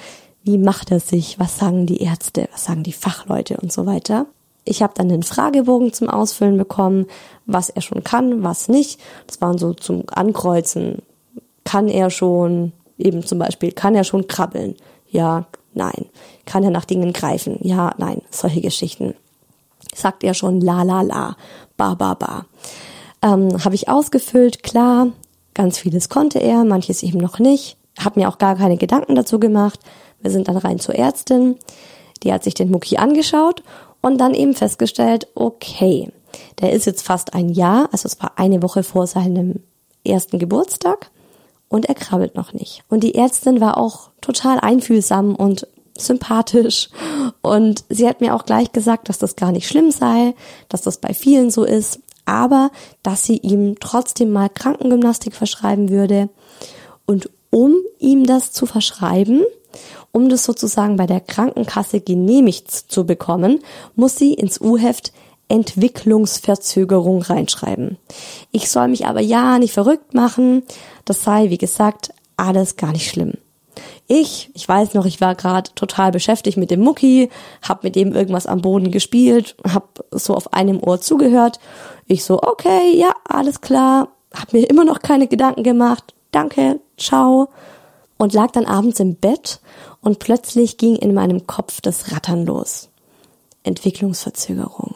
wie 0.42 0.58
macht 0.58 0.90
er 0.90 0.98
sich, 0.98 1.38
was 1.38 1.58
sagen 1.58 1.86
die 1.86 2.02
Ärzte, 2.02 2.48
was 2.52 2.64
sagen 2.64 2.82
die 2.82 2.92
Fachleute 2.92 3.58
und 3.58 3.72
so 3.72 3.86
weiter. 3.86 4.26
Ich 4.64 4.82
habe 4.82 4.94
dann 4.96 5.08
den 5.08 5.22
Fragebogen 5.22 5.92
zum 5.92 6.08
Ausfüllen 6.08 6.56
bekommen, 6.56 7.06
was 7.46 7.68
er 7.68 7.82
schon 7.82 8.04
kann, 8.04 8.44
was 8.44 8.68
nicht. 8.68 9.00
Das 9.26 9.40
waren 9.40 9.58
so 9.58 9.74
zum 9.74 10.04
Ankreuzen. 10.10 11.02
Kann 11.64 11.88
er 11.88 12.10
schon, 12.10 12.72
eben 12.96 13.24
zum 13.24 13.38
Beispiel, 13.38 13.72
kann 13.72 13.94
er 13.94 14.04
schon 14.04 14.28
krabbeln? 14.28 14.76
Ja, 15.08 15.46
nein. 15.74 16.06
Kann 16.46 16.62
er 16.62 16.70
nach 16.70 16.84
Dingen 16.84 17.12
greifen? 17.12 17.58
Ja, 17.60 17.92
nein. 17.98 18.22
Solche 18.30 18.60
Geschichten. 18.60 19.14
Sagt 19.94 20.24
er 20.24 20.34
schon 20.34 20.60
la 20.60 20.82
la 20.84 21.02
la, 21.02 21.36
ba 21.76 21.94
ba 21.94 22.14
ba. 22.14 22.46
Ähm, 23.20 23.64
habe 23.64 23.74
ich 23.74 23.88
ausgefüllt, 23.88 24.62
klar. 24.62 25.08
Ganz 25.54 25.78
vieles 25.78 26.08
konnte 26.08 26.38
er, 26.38 26.64
manches 26.64 27.02
eben 27.02 27.18
noch 27.18 27.38
nicht. 27.38 27.76
Hab 27.98 28.16
mir 28.16 28.28
auch 28.28 28.38
gar 28.38 28.56
keine 28.56 28.78
Gedanken 28.78 29.16
dazu 29.16 29.38
gemacht. 29.38 29.80
Wir 30.20 30.30
sind 30.30 30.48
dann 30.48 30.56
rein 30.56 30.78
zur 30.78 30.94
Ärztin. 30.94 31.56
Die 32.22 32.32
hat 32.32 32.44
sich 32.44 32.54
den 32.54 32.70
Mucki 32.70 32.96
angeschaut 32.96 33.62
und 34.02 34.18
dann 34.18 34.34
eben 34.34 34.54
festgestellt, 34.54 35.28
okay, 35.34 36.10
der 36.60 36.72
ist 36.72 36.84
jetzt 36.84 37.02
fast 37.02 37.34
ein 37.34 37.48
Jahr, 37.48 37.88
also 37.92 38.06
es 38.06 38.20
war 38.20 38.32
eine 38.36 38.62
Woche 38.62 38.82
vor 38.82 39.06
seinem 39.06 39.60
ersten 40.04 40.38
Geburtstag 40.38 41.10
und 41.68 41.86
er 41.86 41.94
krabbelt 41.94 42.34
noch 42.34 42.52
nicht. 42.52 42.84
Und 42.88 43.02
die 43.02 43.14
Ärztin 43.14 43.60
war 43.60 43.78
auch 43.78 44.10
total 44.20 44.58
einfühlsam 44.60 45.34
und 45.34 45.66
sympathisch 45.96 46.88
und 47.40 47.84
sie 47.88 48.08
hat 48.08 48.20
mir 48.20 48.34
auch 48.34 48.44
gleich 48.44 48.72
gesagt, 48.72 49.08
dass 49.08 49.18
das 49.18 49.36
gar 49.36 49.52
nicht 49.52 49.68
schlimm 49.68 49.90
sei, 49.90 50.34
dass 50.68 50.82
das 50.82 50.98
bei 50.98 51.14
vielen 51.14 51.50
so 51.50 51.64
ist, 51.64 52.00
aber 52.24 52.70
dass 53.02 53.24
sie 53.24 53.36
ihm 53.38 53.76
trotzdem 53.78 54.32
mal 54.32 54.48
Krankengymnastik 54.48 55.34
verschreiben 55.34 55.90
würde 55.90 56.28
und 57.06 57.30
um 57.50 57.76
ihm 57.98 58.24
das 58.24 58.52
zu 58.52 58.64
verschreiben, 58.64 59.42
um 60.12 60.28
das 60.28 60.44
sozusagen 60.44 60.96
bei 60.96 61.06
der 61.06 61.20
Krankenkasse 61.20 62.00
genehmigt 62.00 62.70
zu 62.70 63.06
bekommen, 63.06 63.60
muss 63.94 64.16
sie 64.16 64.34
ins 64.34 64.60
U-Heft 64.60 65.12
Entwicklungsverzögerung 65.48 67.22
reinschreiben. 67.22 67.98
Ich 68.52 68.70
soll 68.70 68.88
mich 68.88 69.06
aber 69.06 69.20
ja 69.20 69.58
nicht 69.58 69.74
verrückt 69.74 70.14
machen. 70.14 70.62
Das 71.04 71.24
sei, 71.24 71.50
wie 71.50 71.58
gesagt, 71.58 72.14
alles 72.38 72.76
gar 72.76 72.92
nicht 72.92 73.10
schlimm. 73.10 73.34
Ich, 74.06 74.50
ich 74.54 74.68
weiß 74.68 74.94
noch, 74.94 75.06
ich 75.06 75.20
war 75.20 75.34
gerade 75.34 75.70
total 75.74 76.10
beschäftigt 76.10 76.56
mit 76.56 76.70
dem 76.70 76.80
Mucki, 76.80 77.30
hab 77.62 77.84
mit 77.84 77.96
dem 77.96 78.14
irgendwas 78.14 78.46
am 78.46 78.62
Boden 78.62 78.90
gespielt, 78.90 79.56
hab 79.64 80.04
so 80.10 80.34
auf 80.34 80.52
einem 80.52 80.82
Ohr 80.82 81.00
zugehört. 81.00 81.58
Ich 82.06 82.24
so, 82.24 82.42
okay, 82.42 82.96
ja, 82.96 83.14
alles 83.24 83.60
klar, 83.60 84.08
hab 84.34 84.52
mir 84.52 84.68
immer 84.68 84.84
noch 84.84 85.00
keine 85.00 85.28
Gedanken 85.28 85.62
gemacht. 85.62 86.14
Danke, 86.30 86.80
ciao. 86.96 87.48
Und 88.22 88.34
lag 88.34 88.52
dann 88.52 88.66
abends 88.66 89.00
im 89.00 89.16
Bett 89.16 89.58
und 90.00 90.20
plötzlich 90.20 90.76
ging 90.76 90.94
in 90.94 91.12
meinem 91.12 91.48
Kopf 91.48 91.80
das 91.80 92.12
Rattern 92.12 92.46
los. 92.46 92.88
Entwicklungsverzögerung. 93.64 94.94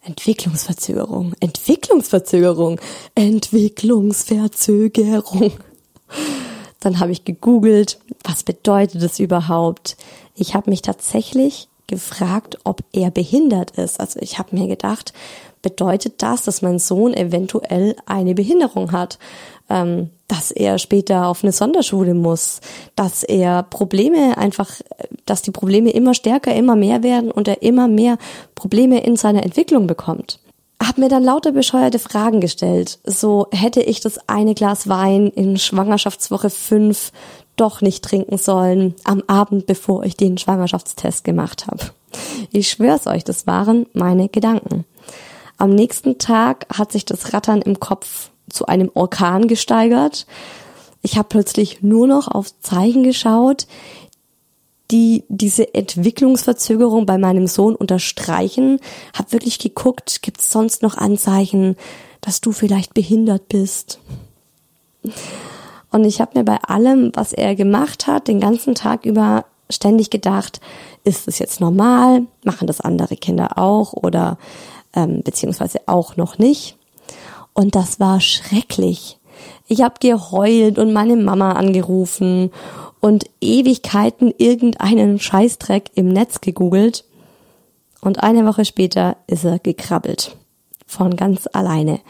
Entwicklungsverzögerung, 0.00 1.34
Entwicklungsverzögerung, 1.40 2.80
Entwicklungsverzögerung. 3.14 5.52
Dann 6.80 6.98
habe 6.98 7.12
ich 7.12 7.26
gegoogelt, 7.26 7.98
was 8.24 8.42
bedeutet 8.42 9.02
es 9.02 9.20
überhaupt? 9.20 9.98
Ich 10.34 10.54
habe 10.54 10.70
mich 10.70 10.80
tatsächlich 10.80 11.68
gefragt, 11.86 12.56
ob 12.64 12.82
er 12.92 13.10
behindert 13.10 13.72
ist. 13.72 14.00
Also 14.00 14.18
ich 14.22 14.38
habe 14.38 14.56
mir 14.56 14.66
gedacht, 14.66 15.12
bedeutet 15.60 16.22
das, 16.22 16.44
dass 16.44 16.62
mein 16.62 16.78
Sohn 16.78 17.12
eventuell 17.12 17.96
eine 18.06 18.34
Behinderung 18.34 18.92
hat? 18.92 19.18
Ähm, 19.68 20.10
dass 20.28 20.50
er 20.50 20.78
später 20.78 21.26
auf 21.28 21.42
eine 21.42 21.52
Sonderschule 21.52 22.14
muss, 22.14 22.60
dass 22.94 23.22
er 23.22 23.62
Probleme 23.62 24.36
einfach, 24.38 24.70
dass 25.24 25.42
die 25.42 25.50
Probleme 25.50 25.90
immer 25.90 26.14
stärker, 26.14 26.54
immer 26.54 26.76
mehr 26.76 27.02
werden 27.02 27.30
und 27.30 27.48
er 27.48 27.62
immer 27.62 27.88
mehr 27.88 28.18
Probleme 28.54 29.04
in 29.04 29.16
seiner 29.16 29.44
Entwicklung 29.44 29.86
bekommt. 29.86 30.40
Hab 30.82 30.98
mir 30.98 31.08
dann 31.08 31.24
lauter 31.24 31.52
bescheuerte 31.52 31.98
Fragen 31.98 32.40
gestellt. 32.40 32.98
So 33.04 33.46
hätte 33.50 33.80
ich 33.80 34.00
das 34.00 34.28
eine 34.28 34.54
Glas 34.54 34.88
Wein 34.88 35.28
in 35.28 35.58
Schwangerschaftswoche 35.58 36.50
5 36.50 37.12
doch 37.56 37.80
nicht 37.80 38.04
trinken 38.04 38.36
sollen 38.36 38.94
am 39.04 39.22
Abend, 39.26 39.66
bevor 39.66 40.04
ich 40.04 40.16
den 40.16 40.36
Schwangerschaftstest 40.36 41.24
gemacht 41.24 41.66
habe. 41.66 41.84
Ich 42.52 42.68
schwör's 42.68 43.06
euch, 43.06 43.24
das 43.24 43.46
waren 43.46 43.86
meine 43.94 44.28
Gedanken. 44.28 44.84
Am 45.56 45.70
nächsten 45.70 46.18
Tag 46.18 46.66
hat 46.76 46.92
sich 46.92 47.06
das 47.06 47.32
Rattern 47.32 47.62
im 47.62 47.80
Kopf 47.80 48.30
zu 48.56 48.66
einem 48.66 48.90
Orkan 48.94 49.46
gesteigert. 49.46 50.26
Ich 51.02 51.16
habe 51.16 51.28
plötzlich 51.28 51.82
nur 51.82 52.06
noch 52.06 52.26
auf 52.26 52.58
Zeichen 52.60 53.04
geschaut, 53.04 53.66
die 54.90 55.24
diese 55.28 55.74
Entwicklungsverzögerung 55.74 57.06
bei 57.06 57.18
meinem 57.18 57.46
Sohn 57.46 57.74
unterstreichen. 57.74 58.80
Hab 59.16 59.32
wirklich 59.32 59.58
geguckt, 59.58 60.22
gibt 60.22 60.40
es 60.40 60.50
sonst 60.50 60.82
noch 60.82 60.96
Anzeichen, 60.96 61.76
dass 62.20 62.40
du 62.40 62.52
vielleicht 62.52 62.94
behindert 62.94 63.48
bist. 63.48 64.00
Und 65.90 66.04
ich 66.04 66.20
habe 66.20 66.38
mir 66.38 66.44
bei 66.44 66.58
allem, 66.62 67.12
was 67.14 67.32
er 67.32 67.54
gemacht 67.54 68.06
hat, 68.06 68.28
den 68.28 68.40
ganzen 68.40 68.74
Tag 68.74 69.04
über 69.04 69.44
ständig 69.70 70.10
gedacht, 70.10 70.60
ist 71.04 71.28
es 71.28 71.38
jetzt 71.38 71.60
normal? 71.60 72.22
Machen 72.44 72.66
das 72.66 72.80
andere 72.80 73.16
Kinder 73.16 73.58
auch 73.58 73.92
oder 73.92 74.38
ähm, 74.94 75.22
beziehungsweise 75.22 75.80
auch 75.86 76.16
noch 76.16 76.38
nicht? 76.38 76.75
Und 77.56 77.74
das 77.74 77.98
war 77.98 78.20
schrecklich. 78.20 79.18
Ich 79.66 79.80
habe 79.80 79.94
geheult 79.98 80.78
und 80.78 80.92
meine 80.92 81.16
Mama 81.16 81.52
angerufen 81.52 82.50
und 83.00 83.24
Ewigkeiten 83.40 84.32
irgendeinen 84.36 85.18
Scheißdreck 85.18 85.90
im 85.94 86.08
Netz 86.08 86.42
gegoogelt. 86.42 87.04
Und 88.02 88.22
eine 88.22 88.44
Woche 88.44 88.66
später 88.66 89.16
ist 89.26 89.44
er 89.44 89.58
gekrabbelt. 89.58 90.36
Von 90.86 91.16
ganz 91.16 91.48
alleine. 91.50 92.00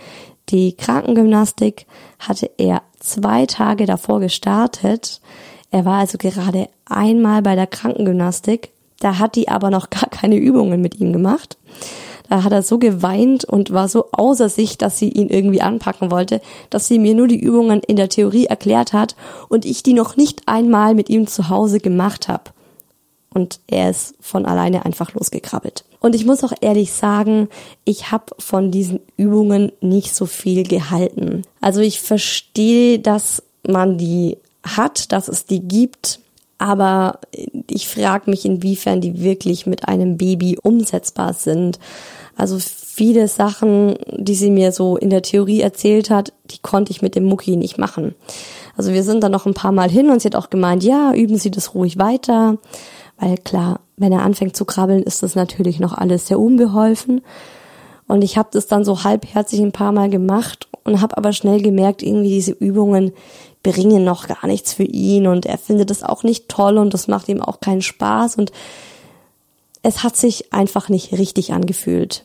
Die 0.48 0.76
Krankengymnastik 0.76 1.86
hatte 2.18 2.50
er 2.58 2.82
zwei 2.98 3.46
Tage 3.46 3.86
davor 3.86 4.18
gestartet. 4.18 5.20
Er 5.70 5.84
war 5.84 6.00
also 6.00 6.18
gerade 6.18 6.68
einmal 6.86 7.42
bei 7.42 7.54
der 7.54 7.68
Krankengymnastik. 7.68 8.72
Da 8.98 9.20
hat 9.20 9.36
die 9.36 9.48
aber 9.48 9.70
noch 9.70 9.90
gar 9.90 10.10
keine 10.10 10.36
Übungen 10.36 10.80
mit 10.80 10.98
ihm 10.98 11.12
gemacht. 11.12 11.56
Da 12.28 12.42
hat 12.42 12.52
er 12.52 12.62
so 12.62 12.78
geweint 12.78 13.44
und 13.44 13.72
war 13.72 13.88
so 13.88 14.06
außer 14.12 14.48
sich, 14.48 14.78
dass 14.78 14.98
sie 14.98 15.08
ihn 15.08 15.28
irgendwie 15.28 15.62
anpacken 15.62 16.10
wollte, 16.10 16.40
dass 16.70 16.88
sie 16.88 16.98
mir 16.98 17.14
nur 17.14 17.28
die 17.28 17.40
Übungen 17.40 17.80
in 17.80 17.96
der 17.96 18.08
Theorie 18.08 18.46
erklärt 18.46 18.92
hat 18.92 19.16
und 19.48 19.64
ich 19.64 19.82
die 19.82 19.94
noch 19.94 20.16
nicht 20.16 20.42
einmal 20.46 20.94
mit 20.94 21.08
ihm 21.08 21.26
zu 21.26 21.48
Hause 21.48 21.80
gemacht 21.80 22.28
habe. 22.28 22.50
Und 23.32 23.60
er 23.66 23.90
ist 23.90 24.14
von 24.20 24.46
alleine 24.46 24.86
einfach 24.86 25.12
losgekrabbelt. 25.12 25.84
Und 26.00 26.14
ich 26.14 26.24
muss 26.24 26.42
auch 26.42 26.52
ehrlich 26.60 26.92
sagen, 26.92 27.48
ich 27.84 28.10
habe 28.10 28.34
von 28.38 28.70
diesen 28.70 29.00
Übungen 29.16 29.72
nicht 29.80 30.14
so 30.14 30.24
viel 30.24 30.62
gehalten. 30.62 31.42
Also 31.60 31.80
ich 31.80 32.00
verstehe, 32.00 32.98
dass 32.98 33.42
man 33.66 33.98
die 33.98 34.38
hat, 34.62 35.12
dass 35.12 35.28
es 35.28 35.44
die 35.44 35.60
gibt, 35.60 36.20
aber 36.58 37.20
ich 37.68 37.88
frage 37.88 38.30
mich, 38.30 38.44
inwiefern 38.44 39.00
die 39.00 39.22
wirklich 39.22 39.66
mit 39.66 39.88
einem 39.88 40.16
Baby 40.16 40.58
umsetzbar 40.62 41.34
sind. 41.34 41.78
Also 42.36 42.58
viele 42.58 43.28
Sachen, 43.28 43.96
die 44.16 44.34
sie 44.34 44.50
mir 44.50 44.72
so 44.72 44.96
in 44.96 45.10
der 45.10 45.22
Theorie 45.22 45.60
erzählt 45.60 46.10
hat, 46.10 46.32
die 46.46 46.58
konnte 46.58 46.92
ich 46.92 47.02
mit 47.02 47.14
dem 47.14 47.24
Mucki 47.24 47.56
nicht 47.56 47.78
machen. 47.78 48.14
Also 48.76 48.92
wir 48.92 49.02
sind 49.02 49.22
dann 49.22 49.32
noch 49.32 49.46
ein 49.46 49.54
paar 49.54 49.72
Mal 49.72 49.90
hin 49.90 50.10
und 50.10 50.20
sie 50.20 50.28
hat 50.28 50.36
auch 50.36 50.50
gemeint, 50.50 50.82
ja, 50.82 51.12
üben 51.14 51.38
Sie 51.38 51.50
das 51.50 51.74
ruhig 51.74 51.98
weiter. 51.98 52.58
Weil 53.18 53.36
klar, 53.38 53.80
wenn 53.96 54.12
er 54.12 54.22
anfängt 54.22 54.56
zu 54.56 54.64
krabbeln, 54.64 55.02
ist 55.02 55.22
das 55.22 55.34
natürlich 55.34 55.80
noch 55.80 55.96
alles 55.96 56.26
sehr 56.26 56.38
unbeholfen. 56.38 57.22
Und 58.06 58.22
ich 58.22 58.38
habe 58.38 58.50
das 58.52 58.66
dann 58.66 58.84
so 58.84 59.04
halbherzig 59.04 59.60
ein 59.60 59.72
paar 59.72 59.92
Mal 59.92 60.10
gemacht 60.10 60.68
und 60.84 61.00
habe 61.00 61.16
aber 61.16 61.32
schnell 61.32 61.60
gemerkt, 61.60 62.02
irgendwie 62.02 62.28
diese 62.28 62.52
Übungen 62.52 63.12
bringen 63.66 64.04
noch 64.04 64.28
gar 64.28 64.46
nichts 64.46 64.72
für 64.72 64.84
ihn 64.84 65.26
und 65.26 65.44
er 65.44 65.58
findet 65.58 65.90
das 65.90 66.04
auch 66.04 66.22
nicht 66.22 66.48
toll 66.48 66.78
und 66.78 66.94
das 66.94 67.08
macht 67.08 67.28
ihm 67.28 67.42
auch 67.42 67.58
keinen 67.58 67.82
Spaß 67.82 68.36
und 68.36 68.52
es 69.82 70.04
hat 70.04 70.16
sich 70.16 70.52
einfach 70.52 70.88
nicht 70.88 71.12
richtig 71.12 71.52
angefühlt. 71.52 72.24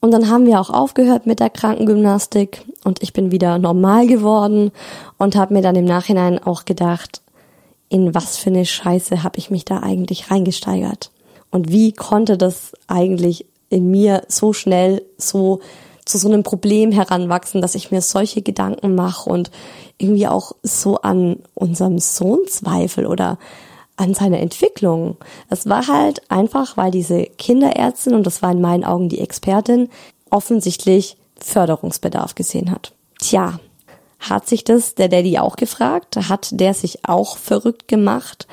Und 0.00 0.12
dann 0.12 0.28
haben 0.30 0.46
wir 0.46 0.60
auch 0.60 0.70
aufgehört 0.70 1.26
mit 1.26 1.40
der 1.40 1.50
Krankengymnastik 1.50 2.64
und 2.84 3.02
ich 3.02 3.12
bin 3.12 3.32
wieder 3.32 3.58
normal 3.58 4.06
geworden 4.06 4.70
und 5.18 5.34
habe 5.34 5.54
mir 5.54 5.62
dann 5.62 5.74
im 5.74 5.84
Nachhinein 5.84 6.38
auch 6.38 6.64
gedacht, 6.64 7.22
in 7.88 8.14
was 8.14 8.36
für 8.36 8.50
eine 8.50 8.64
Scheiße 8.64 9.24
habe 9.24 9.38
ich 9.38 9.50
mich 9.50 9.64
da 9.64 9.80
eigentlich 9.80 10.30
reingesteigert? 10.30 11.10
Und 11.50 11.72
wie 11.72 11.92
konnte 11.92 12.38
das 12.38 12.72
eigentlich 12.86 13.46
in 13.68 13.90
mir 13.90 14.22
so 14.28 14.52
schnell 14.52 15.02
so 15.16 15.60
zu 16.06 16.18
so 16.18 16.28
einem 16.28 16.42
Problem 16.42 16.92
heranwachsen, 16.92 17.60
dass 17.60 17.74
ich 17.74 17.90
mir 17.90 18.00
solche 18.00 18.40
Gedanken 18.40 18.94
mache 18.94 19.28
und 19.28 19.50
irgendwie 19.98 20.28
auch 20.28 20.52
so 20.62 20.96
an 21.02 21.40
unserem 21.54 21.98
Sohn 21.98 22.46
zweifel 22.48 23.06
oder 23.06 23.38
an 23.96 24.14
seiner 24.14 24.38
Entwicklung. 24.38 25.16
Es 25.50 25.68
war 25.68 25.88
halt 25.88 26.30
einfach, 26.30 26.76
weil 26.76 26.90
diese 26.90 27.24
Kinderärztin, 27.24 28.14
und 28.14 28.26
das 28.26 28.40
war 28.40 28.52
in 28.52 28.60
meinen 28.60 28.84
Augen 28.84 29.08
die 29.08 29.20
Expertin, 29.20 29.88
offensichtlich 30.30 31.16
Förderungsbedarf 31.38 32.34
gesehen 32.34 32.70
hat. 32.70 32.92
Tja, 33.18 33.58
hat 34.20 34.48
sich 34.48 34.64
das 34.64 34.94
der 34.94 35.08
Daddy 35.08 35.38
auch 35.38 35.56
gefragt? 35.56 36.16
Hat 36.28 36.48
der 36.52 36.74
sich 36.74 37.06
auch 37.06 37.36
verrückt 37.36 37.88
gemacht? 37.88 38.46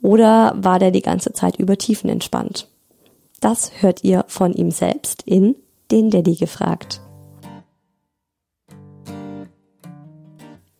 Oder 0.00 0.54
war 0.56 0.78
der 0.78 0.90
die 0.90 1.02
ganze 1.02 1.32
Zeit 1.32 1.56
über 1.56 1.76
Tiefen 1.76 2.08
entspannt? 2.08 2.68
Das 3.40 3.72
hört 3.80 4.04
ihr 4.04 4.24
von 4.28 4.54
ihm 4.54 4.70
selbst 4.70 5.22
in 5.26 5.54
Den 5.90 6.10
Daddy 6.10 6.36
gefragt. 6.36 7.00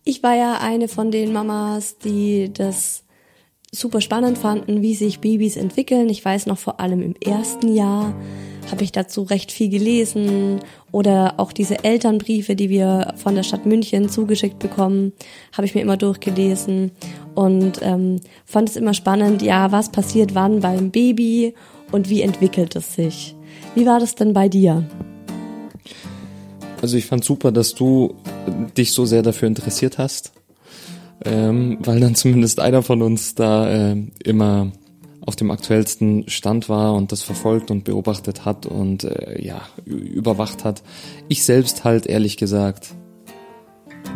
Ich 0.05 0.23
war 0.23 0.35
ja 0.35 0.59
eine 0.59 0.89
von 0.89 1.11
den 1.11 1.33
Mamas, 1.33 1.99
die 1.99 2.53
das 2.53 3.05
super 3.73 4.01
spannend 4.01 4.39
fanden, 4.39 4.83
wie 4.83 4.95
sich 4.95 5.21
Babys 5.21 5.57
entwickeln. 5.57 6.09
Ich 6.09 6.25
weiß 6.25 6.47
noch 6.47 6.59
vor 6.59 6.79
allem 6.81 7.03
im 7.03 7.15
ersten 7.17 7.75
Jahr 7.75 8.15
habe 8.71 8.85
ich 8.85 8.93
dazu 8.93 9.23
recht 9.23 9.53
viel 9.53 9.69
gelesen 9.69 10.61
oder 10.91 11.35
auch 11.39 11.53
diese 11.53 11.85
Elternbriefe, 11.85 12.57
die 12.57 12.71
wir 12.71 13.15
von 13.17 13.35
der 13.35 13.43
Stadt 13.43 13.67
München 13.67 14.09
zugeschickt 14.09 14.59
bekommen, 14.59 15.13
habe 15.53 15.67
ich 15.67 15.75
mir 15.75 15.83
immer 15.83 15.97
durchgelesen 15.97 16.93
und 17.35 17.81
ähm, 17.83 18.21
fand 18.45 18.71
es 18.71 18.77
immer 18.77 18.95
spannend, 18.95 19.43
ja, 19.43 19.73
was 19.73 19.91
passiert 19.91 20.35
wann 20.35 20.61
beim 20.61 20.91
Baby 20.91 21.55
und 21.93 22.09
wie 22.09 22.23
entwickelt 22.23 22.77
es 22.77 22.95
sich. 22.95 23.37
Wie 23.75 23.87
war 23.87 23.99
das 23.99 24.15
denn 24.15 24.33
bei 24.33 24.49
dir? 24.49 24.85
Also 26.81 26.97
ich 26.97 27.07
fand 27.07 27.25
super, 27.25 27.51
dass 27.51 27.75
du 27.75 28.15
dich 28.77 28.93
so 28.93 29.07
sehr 29.07 29.23
dafür 29.23 29.49
interessiert 29.49 29.99
hast, 29.99 30.33
ähm, 31.25 31.79
weil 31.81 32.01
dann 32.01 32.15
zumindest 32.15 32.61
einer 32.61 32.83
von 32.83 33.03
uns 33.03 33.35
da 33.35 33.93
äh, 33.93 33.97
immer 34.23 34.71
auf 35.27 35.37
dem 35.37 35.51
aktuellsten 35.51 36.29
Stand 36.29 36.69
war 36.69 36.95
und 36.95 37.11
das 37.11 37.23
verfolgt 37.23 37.71
und 37.71 37.85
beobachtet 37.85 38.45
hat 38.45 38.67
und 38.67 39.05
äh, 39.05 39.43
ja, 39.43 39.63
überwacht 39.87 40.65
hat. 40.65 40.83
Ich 41.29 41.45
selbst 41.45 41.85
halt 41.85 42.07
ehrlich 42.07 42.37
gesagt 42.37 42.95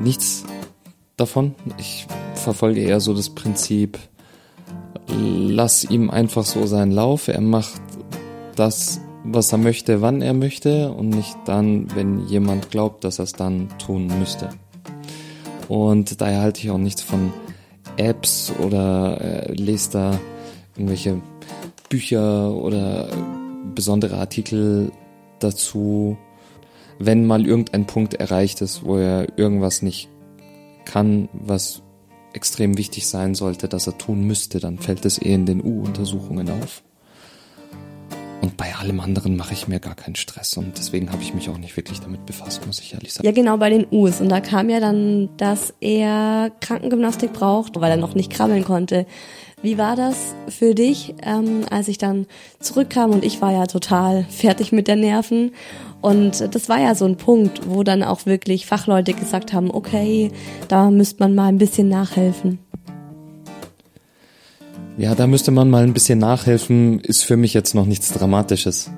nichts 0.03 0.44
davon. 1.16 1.55
Ich 1.79 2.07
verfolge 2.35 2.81
eher 2.81 3.01
so 3.01 3.14
das 3.14 3.31
Prinzip, 3.31 3.99
lass 5.09 5.85
ihm 5.85 6.11
einfach 6.11 6.44
so 6.44 6.66
seinen 6.66 6.92
Lauf. 6.92 7.29
Er 7.29 7.40
macht 7.40 7.81
das, 8.55 9.01
was 9.25 9.53
er 9.53 9.59
möchte, 9.59 10.01
wann 10.01 10.23
er 10.23 10.35
möchte 10.35 10.93
und 10.93 11.11
nicht 11.11 11.37
dann, 11.45 11.95
wenn 11.95 12.27
jemand 12.27 12.71
glaubt, 12.71 13.05
dass 13.05 13.19
er 13.19 13.25
es 13.25 13.33
dann 13.33 13.69
tun 13.79 14.11
müsste. 14.19 14.51
Und 15.69 16.21
daher 16.21 16.41
halte 16.41 16.61
ich 16.61 16.71
auch 16.71 16.79
nichts 16.79 17.03
von 17.03 17.33
Apps 17.97 18.53
oder 18.59 19.21
äh, 19.21 19.53
lese 19.53 19.91
da 19.93 20.21
irgendwelche 20.77 21.21
Bücher 21.89 22.55
oder 22.55 23.09
besondere 23.75 24.17
Artikel 24.17 24.93
dazu, 25.41 26.17
wenn 26.99 27.27
mal 27.27 27.47
irgendein 27.47 27.87
Punkt 27.87 28.15
erreicht 28.15 28.61
ist, 28.61 28.85
wo 28.85 28.97
er 28.97 29.39
irgendwas 29.39 29.83
nicht 29.83 30.09
kann, 30.85 31.29
was 31.33 31.83
extrem 32.33 32.77
wichtig 32.77 33.07
sein 33.07 33.35
sollte, 33.35 33.69
dass 33.69 33.87
er 33.87 33.99
tun 33.99 34.25
müsste, 34.25 34.61
dann 34.61 34.79
fällt 34.79 35.05
es 35.05 35.21
eh 35.21 35.35
in 35.35 35.47
den 35.47 35.63
U-Untersuchungen 35.63 36.51
auf. 36.51 36.83
Und 38.49 38.57
bei 38.57 38.75
allem 38.75 38.99
anderen 39.01 39.37
mache 39.37 39.53
ich 39.53 39.69
mir 39.69 39.79
gar 39.79 39.95
keinen 39.95 40.17
Stress 40.17 40.57
und 40.57 40.79
deswegen 40.79 41.13
habe 41.13 41.23
ich 41.23 41.35
mich 41.35 41.51
auch 41.51 41.59
nicht 41.59 41.77
wirklich 41.77 42.01
damit 42.01 42.25
befasst, 42.25 42.67
muss 42.67 42.81
ich 42.81 42.95
ehrlich 42.95 43.13
sagen. 43.13 43.27
Ja, 43.27 43.33
genau 43.33 43.59
bei 43.59 43.69
den 43.69 43.87
U's. 43.91 44.23
Und 44.23 44.31
da 44.31 44.41
kam 44.41 44.71
ja 44.71 44.81
dann, 44.81 45.29
dass 45.37 45.75
er 45.83 46.51
Krankengymnastik 46.63 47.35
braucht, 47.35 47.79
weil 47.79 47.91
er 47.91 47.99
noch 47.99 48.15
nicht 48.15 48.33
krabbeln 48.33 48.65
konnte. 48.65 49.05
Wie 49.61 49.77
war 49.77 49.97
das 49.97 50.35
für 50.49 50.75
dich, 50.75 51.15
ähm, 51.23 51.67
als 51.69 51.89
ich 51.89 51.99
dann 51.99 52.25
zurückkam 52.59 53.11
und 53.11 53.23
ich 53.23 53.43
war 53.43 53.53
ja 53.53 53.67
total 53.67 54.25
fertig 54.31 54.73
mit 54.73 54.89
der 54.89 54.97
Nerven 54.97 55.53
und 56.01 56.55
das 56.55 56.71
war 56.71 56.81
ja 56.81 56.95
so 56.95 57.05
ein 57.05 57.19
Punkt, 57.19 57.69
wo 57.69 57.83
dann 57.83 58.03
auch 58.03 58.25
wirklich 58.25 58.65
Fachleute 58.65 59.13
gesagt 59.13 59.53
haben, 59.53 59.71
okay, 59.71 60.31
da 60.69 60.91
müsste 60.91 61.23
man 61.23 61.35
mal 61.35 61.49
ein 61.49 61.59
bisschen 61.59 61.91
nachhelfen. 61.91 62.61
Ja, 64.99 65.15
da 65.15 65.29
müsste 65.29 65.53
man 65.53 65.71
mal 65.71 65.85
ein 65.85 65.93
bisschen 65.93 66.19
nachhelfen, 66.19 66.99
ist 66.99 67.23
für 67.23 67.37
mich 67.37 67.55
jetzt 67.55 67.73
noch 67.73 67.87
nichts 67.87 68.13
Dramatisches. 68.13 68.91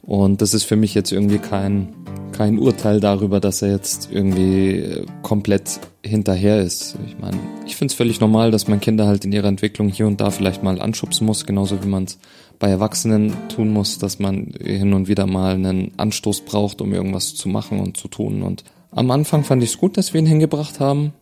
Und 0.00 0.40
das 0.40 0.54
ist 0.54 0.62
für 0.62 0.76
mich 0.76 0.94
jetzt 0.94 1.10
irgendwie 1.10 1.38
kein, 1.38 1.88
kein 2.30 2.56
Urteil 2.56 3.00
darüber, 3.00 3.40
dass 3.40 3.60
er 3.60 3.72
jetzt 3.72 4.10
irgendwie 4.12 4.76
äh, 4.76 5.06
komplett 5.22 5.80
hinterher 6.06 6.60
ist. 6.60 6.96
Ich 7.04 7.18
meine, 7.18 7.36
ich 7.66 7.74
finde 7.74 7.90
es 7.90 7.96
völlig 7.96 8.20
normal, 8.20 8.52
dass 8.52 8.68
man 8.68 8.78
Kinder 8.78 9.08
halt 9.08 9.24
in 9.24 9.32
ihrer 9.32 9.48
Entwicklung 9.48 9.88
hier 9.88 10.06
und 10.06 10.20
da 10.20 10.30
vielleicht 10.30 10.62
mal 10.62 10.80
anschubsen 10.80 11.26
muss, 11.26 11.44
genauso 11.44 11.82
wie 11.82 11.88
man 11.88 12.04
es 12.04 12.20
bei 12.60 12.70
Erwachsenen 12.70 13.32
tun 13.48 13.72
muss, 13.72 13.98
dass 13.98 14.20
man 14.20 14.52
hin 14.62 14.92
und 14.92 15.08
wieder 15.08 15.26
mal 15.26 15.54
einen 15.54 15.90
Anstoß 15.96 16.42
braucht, 16.42 16.80
um 16.80 16.94
irgendwas 16.94 17.34
zu 17.34 17.48
machen 17.48 17.80
und 17.80 17.96
zu 17.96 18.06
tun. 18.06 18.42
Und 18.42 18.62
am 18.92 19.10
Anfang 19.10 19.42
fand 19.42 19.64
ich 19.64 19.70
es 19.70 19.78
gut, 19.78 19.96
dass 19.96 20.14
wir 20.14 20.20
ihn 20.20 20.26
hingebracht 20.26 20.78
haben 20.78 21.12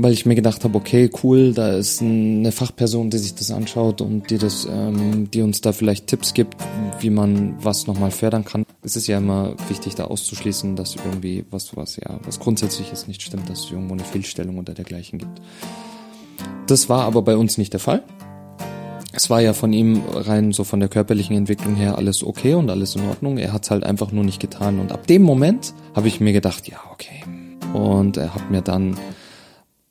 weil 0.00 0.12
ich 0.12 0.26
mir 0.26 0.36
gedacht 0.36 0.62
habe, 0.62 0.78
okay, 0.78 1.10
cool, 1.24 1.52
da 1.52 1.72
ist 1.72 2.00
eine 2.00 2.52
Fachperson, 2.52 3.10
die 3.10 3.18
sich 3.18 3.34
das 3.34 3.50
anschaut 3.50 4.00
und 4.00 4.30
die 4.30 4.38
das, 4.38 4.64
ähm, 4.70 5.28
die 5.28 5.42
uns 5.42 5.60
da 5.60 5.72
vielleicht 5.72 6.06
Tipps 6.06 6.34
gibt, 6.34 6.54
wie 7.00 7.10
man 7.10 7.56
was 7.60 7.88
nochmal 7.88 8.12
fördern 8.12 8.44
kann. 8.44 8.64
Es 8.82 8.94
ist 8.94 9.08
ja 9.08 9.18
immer 9.18 9.56
wichtig, 9.68 9.96
da 9.96 10.04
auszuschließen, 10.04 10.76
dass 10.76 10.94
irgendwie 10.94 11.44
was, 11.50 11.76
was 11.76 11.96
ja, 11.96 12.20
was 12.24 12.38
grundsätzliches 12.38 13.08
nicht 13.08 13.22
stimmt, 13.22 13.50
dass 13.50 13.64
es 13.64 13.70
irgendwo 13.72 13.94
eine 13.94 14.04
Fehlstellung 14.04 14.58
oder 14.58 14.72
dergleichen 14.72 15.18
gibt. 15.18 15.42
Das 16.68 16.88
war 16.88 17.02
aber 17.02 17.22
bei 17.22 17.36
uns 17.36 17.58
nicht 17.58 17.72
der 17.72 17.80
Fall. 17.80 18.04
Es 19.12 19.30
war 19.30 19.40
ja 19.40 19.52
von 19.52 19.72
ihm 19.72 20.02
rein 20.12 20.52
so 20.52 20.62
von 20.62 20.78
der 20.78 20.88
körperlichen 20.88 21.36
Entwicklung 21.36 21.74
her 21.74 21.98
alles 21.98 22.22
okay 22.22 22.54
und 22.54 22.70
alles 22.70 22.94
in 22.94 23.02
Ordnung. 23.08 23.36
Er 23.36 23.52
hat 23.52 23.64
es 23.64 23.72
halt 23.72 23.82
einfach 23.82 24.12
nur 24.12 24.22
nicht 24.22 24.38
getan. 24.38 24.78
Und 24.78 24.92
ab 24.92 25.08
dem 25.08 25.22
Moment 25.22 25.74
habe 25.96 26.06
ich 26.06 26.20
mir 26.20 26.32
gedacht, 26.32 26.68
ja, 26.68 26.78
okay. 26.92 27.24
Und 27.72 28.16
er 28.16 28.36
hat 28.36 28.48
mir 28.48 28.62
dann 28.62 28.96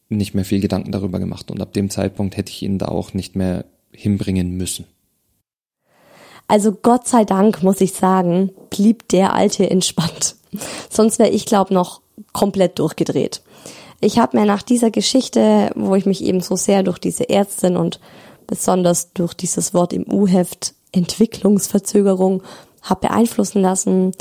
nicht 0.09 0.33
mehr 0.33 0.45
viel 0.45 0.59
Gedanken 0.59 0.91
darüber 0.91 1.19
gemacht 1.19 1.51
und 1.51 1.61
ab 1.61 1.73
dem 1.73 1.89
Zeitpunkt 1.89 2.37
hätte 2.37 2.51
ich 2.51 2.63
ihn 2.63 2.77
da 2.77 2.87
auch 2.87 3.13
nicht 3.13 3.35
mehr 3.35 3.65
hinbringen 3.91 4.55
müssen. 4.55 4.85
Also 6.47 6.71
Gott 6.71 7.07
sei 7.07 7.25
Dank, 7.25 7.61
muss 7.61 7.81
ich 7.81 7.93
sagen, 7.93 8.51
blieb 8.69 9.09
der 9.09 9.33
Alte 9.33 9.69
entspannt. 9.69 10.35
Sonst 10.89 11.19
wäre 11.19 11.29
ich, 11.29 11.45
glaube 11.45 11.73
noch 11.73 12.01
komplett 12.31 12.79
durchgedreht. 12.79 13.41
Ich 13.99 14.19
habe 14.19 14.37
mir 14.37 14.45
nach 14.45 14.61
dieser 14.61 14.91
Geschichte, 14.91 15.71
wo 15.75 15.95
ich 15.95 16.05
mich 16.05 16.23
eben 16.23 16.41
so 16.41 16.55
sehr 16.55 16.83
durch 16.83 16.99
diese 16.99 17.29
Ärztin 17.29 17.75
und 17.75 17.99
besonders 18.45 19.11
durch 19.13 19.33
dieses 19.33 19.73
Wort 19.73 19.91
im 19.91 20.05
U-Heft 20.11 20.73
Entwicklungsverzögerung 20.91 22.43
habe 22.81 23.07
beeinflussen 23.07 23.61
lassen, 23.61 24.13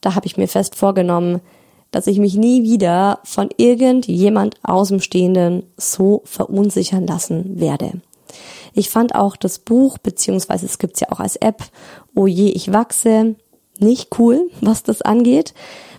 da 0.00 0.14
habe 0.14 0.26
ich 0.26 0.36
mir 0.36 0.48
fest 0.48 0.74
vorgenommen, 0.74 1.40
dass 1.90 2.06
ich 2.06 2.18
mich 2.18 2.34
nie 2.34 2.62
wieder 2.62 3.20
von 3.24 3.48
irgendjemand 3.56 4.56
Außenstehenden 4.62 5.64
so 5.76 6.22
verunsichern 6.24 7.06
lassen 7.06 7.58
werde. 7.60 8.00
Ich 8.74 8.90
fand 8.90 9.14
auch 9.14 9.36
das 9.36 9.58
Buch, 9.58 9.98
beziehungsweise 9.98 10.66
es 10.66 10.78
gibt's 10.78 11.00
ja 11.00 11.10
auch 11.10 11.20
als 11.20 11.36
App, 11.36 11.64
Oh 12.14 12.26
je, 12.26 12.50
ich 12.50 12.72
wachse, 12.72 13.36
nicht 13.78 14.18
cool, 14.18 14.50
was 14.60 14.82
das 14.82 15.02
angeht, 15.02 15.54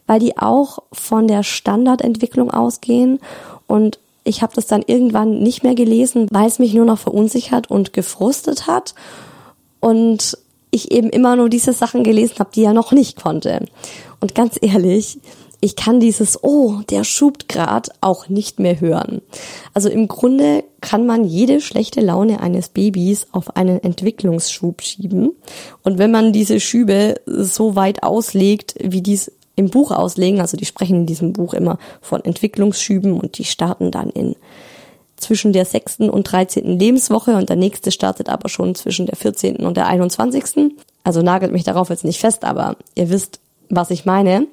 weil 0.08 0.20
die 0.20 0.38
auch 0.38 0.80
von 0.92 1.28
der 1.28 1.44
Standardentwicklung 1.44 2.52
ausgehen 2.52 3.20
und 3.68 4.00
Ich 4.26 4.42
habe 4.44 4.54
das 4.54 4.68
dann 4.68 4.84
irgendwann 4.86 5.40
nicht 5.40 5.64
mehr 5.64 5.76
gelesen, 5.76 6.28
weil 6.30 6.46
es 6.46 6.60
mich 6.60 6.74
nur 6.74 6.86
noch 6.86 7.00
verunsichert 7.00 7.72
und 7.72 7.94
gefrustet 7.94 8.68
hat. 8.68 8.94
Und 9.80 10.38
ich 10.72 10.92
eben 10.92 11.10
immer 11.10 11.36
nur 11.36 11.50
diese 11.50 11.74
Sachen 11.74 12.04
gelesen 12.04 12.36
habe, 12.40 12.52
die 12.54 12.64
er 12.64 12.74
noch 12.74 12.92
nicht 12.92 13.22
konnte. 13.22 13.66
Und 14.20 14.36
ganz 14.36 14.60
ehrlich, 14.62 15.20
ich 15.62 15.76
kann 15.76 16.00
dieses 16.00 16.44
Oh, 16.44 16.76
der 16.90 17.04
schubt 17.04 17.50
grad 17.50 17.90
auch 18.02 18.30
nicht 18.30 18.60
mehr 18.60 18.80
hören. 18.80 19.22
Also 19.74 19.90
im 19.90 20.08
Grunde 20.08 20.64
kann 20.82 21.06
man 21.06 21.26
jede 21.26 21.60
schlechte 21.60 22.00
Laune 22.02 22.40
eines 22.42 22.70
Babys 22.70 23.28
auf 23.32 23.58
einen 23.58 23.84
Entwicklungsschub 23.84 24.82
schieben. 24.82 25.32
Und 25.84 25.98
wenn 25.98 26.12
man 26.12 26.32
diese 26.32 26.60
Schübe 26.60 27.16
so 27.26 27.76
weit 27.76 28.04
auslegt, 28.04 28.76
wie 28.80 29.02
dies 29.02 29.32
im 29.56 29.70
Buch 29.70 29.92
auslegen, 29.92 30.40
also 30.40 30.56
die 30.56 30.66
sprechen 30.66 31.02
in 31.02 31.06
diesem 31.06 31.34
Buch 31.34 31.54
immer 31.54 31.78
von 32.00 32.24
Entwicklungsschüben 32.24 33.20
und 33.20 33.38
die 33.38 33.44
starten 33.44 33.92
dann 33.92 34.10
in 34.10 34.36
zwischen 35.18 35.52
der 35.52 35.66
sechsten 35.66 36.10
und 36.10 36.32
dreizehnten 36.32 36.80
Lebenswoche 36.80 37.36
und 37.36 37.50
der 37.50 37.58
nächste 37.58 37.92
startet 37.92 38.30
aber 38.30 38.48
schon 38.48 38.74
zwischen 38.76 39.06
der 39.06 39.18
vierzehnten 39.18 39.66
und 39.66 39.76
der 39.76 39.88
einundzwanzigsten. 39.88 40.78
Also 41.04 41.22
nagelt 41.22 41.52
mich 41.52 41.66
darauf 41.66 41.90
jetzt 41.90 42.06
nicht 42.06 42.22
fest, 42.22 42.46
aber 42.46 42.78
ihr 42.96 43.10
wisst, 43.10 43.42
was 43.70 43.92
ich 43.92 44.06
meine. 44.06 44.48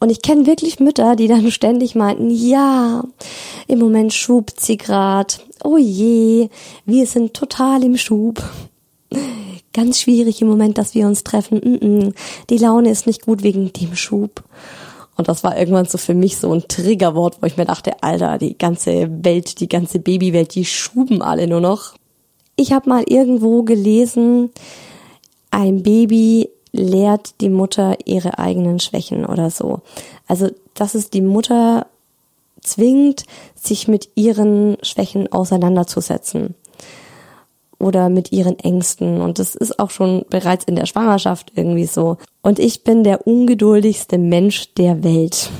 Und 0.00 0.10
ich 0.10 0.22
kenne 0.22 0.46
wirklich 0.46 0.80
Mütter, 0.80 1.16
die 1.16 1.28
dann 1.28 1.50
ständig 1.50 1.94
meinten, 1.94 2.30
ja, 2.30 3.04
im 3.66 3.78
Moment 3.78 4.12
schubt 4.12 4.60
sie 4.60 4.76
grad. 4.76 5.44
Oh 5.64 5.76
je, 5.76 6.48
wir 6.84 7.06
sind 7.06 7.34
total 7.34 7.82
im 7.84 7.96
Schub. 7.96 8.42
Ganz 9.72 10.00
schwierig 10.00 10.40
im 10.40 10.48
Moment, 10.48 10.78
dass 10.78 10.94
wir 10.94 11.06
uns 11.06 11.24
treffen. 11.24 12.14
Die 12.50 12.58
Laune 12.58 12.90
ist 12.90 13.06
nicht 13.06 13.24
gut 13.24 13.42
wegen 13.42 13.72
dem 13.72 13.94
Schub. 13.96 14.44
Und 15.16 15.28
das 15.28 15.42
war 15.42 15.58
irgendwann 15.58 15.86
so 15.86 15.98
für 15.98 16.14
mich 16.14 16.36
so 16.36 16.52
ein 16.52 16.62
Triggerwort, 16.68 17.38
wo 17.40 17.46
ich 17.46 17.56
mir 17.56 17.64
dachte, 17.64 18.02
Alter, 18.02 18.38
die 18.38 18.56
ganze 18.56 19.08
Welt, 19.24 19.58
die 19.58 19.68
ganze 19.68 19.98
Babywelt, 19.98 20.54
die 20.54 20.64
schuben 20.64 21.22
alle 21.22 21.48
nur 21.48 21.60
noch. 21.60 21.94
Ich 22.54 22.72
habe 22.72 22.88
mal 22.88 23.04
irgendwo 23.06 23.64
gelesen, 23.64 24.50
ein 25.50 25.82
Baby 25.82 26.48
lehrt 26.72 27.40
die 27.40 27.48
Mutter 27.48 27.96
ihre 28.04 28.38
eigenen 28.38 28.80
Schwächen 28.80 29.24
oder 29.24 29.50
so. 29.50 29.80
Also, 30.26 30.48
dass 30.74 30.94
es 30.94 31.10
die 31.10 31.22
Mutter 31.22 31.86
zwingt, 32.60 33.24
sich 33.54 33.88
mit 33.88 34.10
ihren 34.14 34.76
Schwächen 34.82 35.32
auseinanderzusetzen 35.32 36.54
oder 37.78 38.08
mit 38.08 38.32
ihren 38.32 38.58
Ängsten. 38.58 39.20
Und 39.20 39.38
das 39.38 39.54
ist 39.54 39.78
auch 39.78 39.90
schon 39.90 40.24
bereits 40.28 40.64
in 40.64 40.76
der 40.76 40.86
Schwangerschaft 40.86 41.52
irgendwie 41.54 41.86
so. 41.86 42.18
Und 42.42 42.58
ich 42.58 42.84
bin 42.84 43.04
der 43.04 43.26
ungeduldigste 43.26 44.18
Mensch 44.18 44.74
der 44.74 45.04
Welt. 45.04 45.50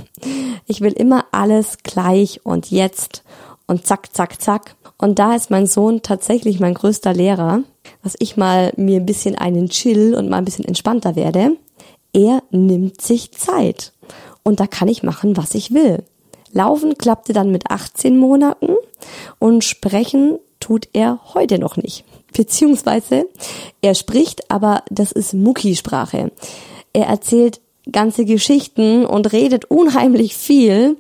Ich 0.67 0.81
will 0.81 0.93
immer 0.93 1.27
alles 1.33 1.79
gleich 1.83 2.45
und 2.45 2.71
jetzt 2.71 3.23
und 3.67 3.87
zack, 3.87 4.15
zack, 4.15 4.41
zack. 4.41 4.75
Und 4.99 5.19
da 5.19 5.35
ist 5.35 5.51
mein 5.51 5.67
Sohn 5.67 6.03
tatsächlich 6.03 6.59
mein 6.59 6.75
größter 6.75 7.13
Lehrer, 7.13 7.61
dass 8.09 8.17
ich 8.21 8.39
mal 8.39 8.73
mir 8.79 9.01
ein 9.01 9.05
bisschen 9.05 9.35
einen 9.35 9.69
chill 9.69 10.15
und 10.15 10.31
mal 10.31 10.39
ein 10.39 10.45
bisschen 10.47 10.65
entspannter 10.65 11.15
werde. 11.15 11.59
Er 12.15 12.43
nimmt 12.51 13.03
sich 13.03 13.33
Zeit. 13.33 13.93
Und 14.43 14.61
da 14.61 14.67
kann 14.67 14.89
ich 14.89 15.03
machen, 15.03 15.37
was 15.37 15.55
ich 15.55 15.75
will. 15.75 16.03
Laufen 16.51 16.97
klappte 16.97 17.35
dann 17.35 17.51
mit 17.51 17.71
18 17.71 18.17
Monaten 18.17 18.77
und 19.39 19.63
sprechen 19.63 20.39
tut 20.59 20.89
er 20.95 21.21
heute 21.35 21.59
noch 21.59 21.77
nicht. 21.77 22.05
Beziehungsweise 22.33 23.27
er 23.83 23.95
spricht, 23.95 24.51
aber 24.51 24.85
das 24.89 25.13
ist 25.13 25.35
Muckisprache. 25.35 26.33
Er 26.95 27.09
erzählt 27.09 27.61
ganze 27.93 28.25
Geschichten 28.25 29.05
und 29.05 29.35
redet 29.35 29.67
unheimlich 29.67 30.35
viel, 30.35 30.97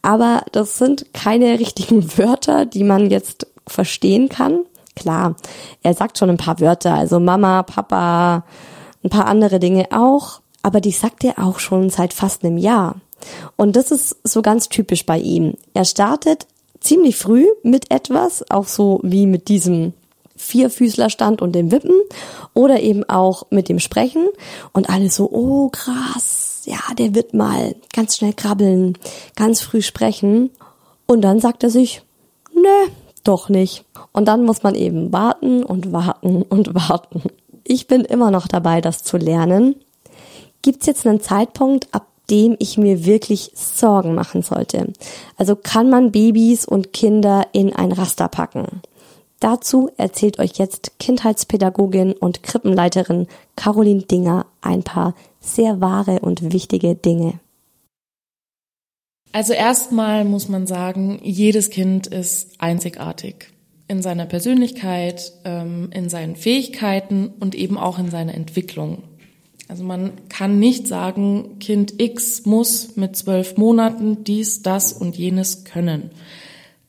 aber 0.00 0.42
das 0.52 0.78
sind 0.78 1.12
keine 1.12 1.58
richtigen 1.58 2.02
Wörter, 2.16 2.64
die 2.64 2.82
man 2.82 3.10
jetzt 3.10 3.46
verstehen 3.66 4.30
kann. 4.30 4.60
Klar, 4.96 5.36
er 5.82 5.94
sagt 5.94 6.18
schon 6.18 6.30
ein 6.30 6.38
paar 6.38 6.58
Wörter, 6.58 6.94
also 6.94 7.20
Mama, 7.20 7.62
Papa, 7.62 8.44
ein 9.04 9.10
paar 9.10 9.26
andere 9.26 9.60
Dinge 9.60 9.86
auch, 9.92 10.40
aber 10.62 10.80
die 10.80 10.90
sagt 10.90 11.22
er 11.22 11.38
auch 11.38 11.60
schon 11.60 11.90
seit 11.90 12.12
fast 12.12 12.44
einem 12.44 12.58
Jahr. 12.58 12.96
Und 13.56 13.76
das 13.76 13.90
ist 13.90 14.16
so 14.24 14.42
ganz 14.42 14.68
typisch 14.68 15.06
bei 15.06 15.18
ihm. 15.18 15.54
Er 15.74 15.84
startet 15.84 16.46
ziemlich 16.80 17.16
früh 17.16 17.46
mit 17.62 17.90
etwas, 17.90 18.50
auch 18.50 18.66
so 18.66 19.00
wie 19.02 19.26
mit 19.26 19.48
diesem 19.48 19.92
Vierfüßlerstand 20.36 21.40
und 21.40 21.52
dem 21.52 21.70
Wippen 21.70 21.94
oder 22.54 22.80
eben 22.80 23.08
auch 23.08 23.44
mit 23.50 23.68
dem 23.68 23.78
Sprechen 23.78 24.28
und 24.72 24.90
alle 24.90 25.10
so, 25.10 25.30
oh 25.30 25.68
krass, 25.70 26.62
ja, 26.66 26.78
der 26.98 27.14
wird 27.14 27.34
mal 27.34 27.74
ganz 27.92 28.16
schnell 28.16 28.34
krabbeln, 28.34 28.98
ganz 29.34 29.60
früh 29.60 29.82
sprechen 29.82 30.50
und 31.06 31.22
dann 31.22 31.40
sagt 31.40 31.62
er 31.62 31.70
sich, 31.70 32.02
nö, 32.54 32.90
doch 33.26 33.48
nicht. 33.48 33.84
Und 34.12 34.26
dann 34.26 34.44
muss 34.44 34.62
man 34.62 34.74
eben 34.74 35.12
warten 35.12 35.62
und 35.62 35.92
warten 35.92 36.42
und 36.42 36.74
warten. 36.74 37.22
Ich 37.64 37.86
bin 37.86 38.02
immer 38.02 38.30
noch 38.30 38.46
dabei, 38.46 38.80
das 38.80 39.02
zu 39.02 39.16
lernen. 39.16 39.76
Gibt's 40.62 40.86
jetzt 40.86 41.06
einen 41.06 41.20
Zeitpunkt, 41.20 41.88
ab 41.92 42.06
dem 42.30 42.56
ich 42.58 42.76
mir 42.76 43.04
wirklich 43.04 43.52
Sorgen 43.54 44.14
machen 44.14 44.42
sollte? 44.42 44.92
Also 45.36 45.56
kann 45.56 45.90
man 45.90 46.12
Babys 46.12 46.64
und 46.64 46.92
Kinder 46.92 47.46
in 47.52 47.74
ein 47.74 47.92
Raster 47.92 48.28
packen? 48.28 48.82
Dazu 49.40 49.90
erzählt 49.96 50.38
euch 50.38 50.54
jetzt 50.56 50.98
Kindheitspädagogin 50.98 52.14
und 52.14 52.42
Krippenleiterin 52.42 53.26
Caroline 53.54 54.02
Dinger 54.02 54.46
ein 54.62 54.82
paar 54.82 55.14
sehr 55.40 55.80
wahre 55.80 56.20
und 56.20 56.52
wichtige 56.52 56.94
Dinge. 56.94 57.38
Also 59.32 59.52
erstmal 59.52 60.24
muss 60.24 60.48
man 60.48 60.66
sagen, 60.66 61.20
jedes 61.22 61.70
Kind 61.70 62.06
ist 62.06 62.60
einzigartig 62.60 63.48
in 63.88 64.02
seiner 64.02 64.26
Persönlichkeit, 64.26 65.32
ähm, 65.44 65.90
in 65.92 66.08
seinen 66.08 66.36
Fähigkeiten 66.36 67.28
und 67.38 67.54
eben 67.54 67.78
auch 67.78 67.98
in 67.98 68.10
seiner 68.10 68.34
Entwicklung. 68.34 69.04
Also 69.68 69.84
man 69.84 70.12
kann 70.28 70.58
nicht 70.58 70.86
sagen, 70.86 71.58
Kind 71.58 72.00
X 72.00 72.46
muss 72.46 72.96
mit 72.96 73.16
zwölf 73.16 73.56
Monaten 73.56 74.24
dies, 74.24 74.62
das 74.62 74.92
und 74.92 75.16
jenes 75.16 75.64
können. 75.64 76.10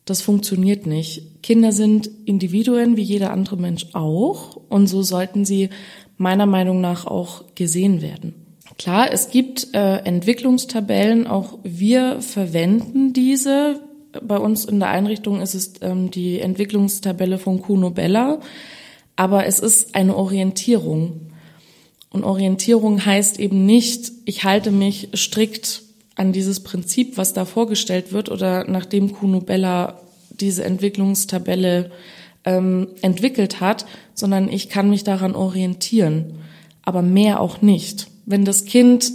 Das 0.06 0.22
funktioniert 0.22 0.86
nicht. 0.86 1.44
Kinder 1.44 1.72
sind 1.72 2.10
Individuen 2.26 2.96
wie 2.96 3.02
jeder 3.02 3.32
andere 3.32 3.58
Mensch 3.58 3.88
auch 3.94 4.56
und 4.70 4.88
so 4.88 5.02
sollten 5.02 5.44
sie 5.44 5.70
meiner 6.18 6.46
Meinung 6.46 6.82
nach 6.82 7.06
auch 7.06 7.44
gesehen 7.56 8.02
werden. 8.02 8.47
Klar, 8.78 9.12
es 9.12 9.32
gibt 9.32 9.74
äh, 9.74 9.98
Entwicklungstabellen, 9.98 11.26
auch 11.26 11.58
wir 11.64 12.22
verwenden 12.22 13.12
diese. 13.12 13.82
Bei 14.22 14.38
uns 14.38 14.66
in 14.66 14.80
der 14.80 14.90
Einrichtung 14.90 15.42
ist 15.42 15.56
es 15.56 15.74
ähm, 15.82 16.12
die 16.12 16.40
Entwicklungstabelle 16.40 17.40
von 17.40 17.62
Kuno 17.62 17.90
Bella, 17.90 18.40
aber 19.16 19.48
es 19.48 19.60
ist 19.60 19.96
eine 19.96 20.16
Orientierung. 20.16 21.32
Und 22.12 22.24
Orientierung 22.24 23.04
heißt 23.04 23.40
eben 23.40 23.66
nicht, 23.66 24.12
ich 24.26 24.44
halte 24.44 24.72
mich 24.72 25.10
strikt 25.16 25.82
an 26.16 26.32
dieses 26.32 26.62
Prinzip, 26.62 27.18
was 27.18 27.34
da 27.34 27.46
vorgestellt 27.46 28.12
wird 28.12 28.30
oder 28.30 28.66
nachdem 28.70 29.12
Kuno 29.12 29.42
Bella 29.42 30.02
diese 30.30 30.64
Entwicklungstabelle 30.64 31.92
ähm, 32.46 32.90
entwickelt 33.02 33.60
hat, 33.60 33.86
sondern 34.14 34.50
ich 34.50 34.70
kann 34.70 34.90
mich 34.90 35.04
daran 35.04 35.36
orientieren, 35.36 36.36
aber 36.84 37.02
mehr 37.02 37.42
auch 37.42 37.62
nicht. 37.62 38.08
Wenn 38.28 38.44
das 38.44 38.66
Kind 38.66 39.14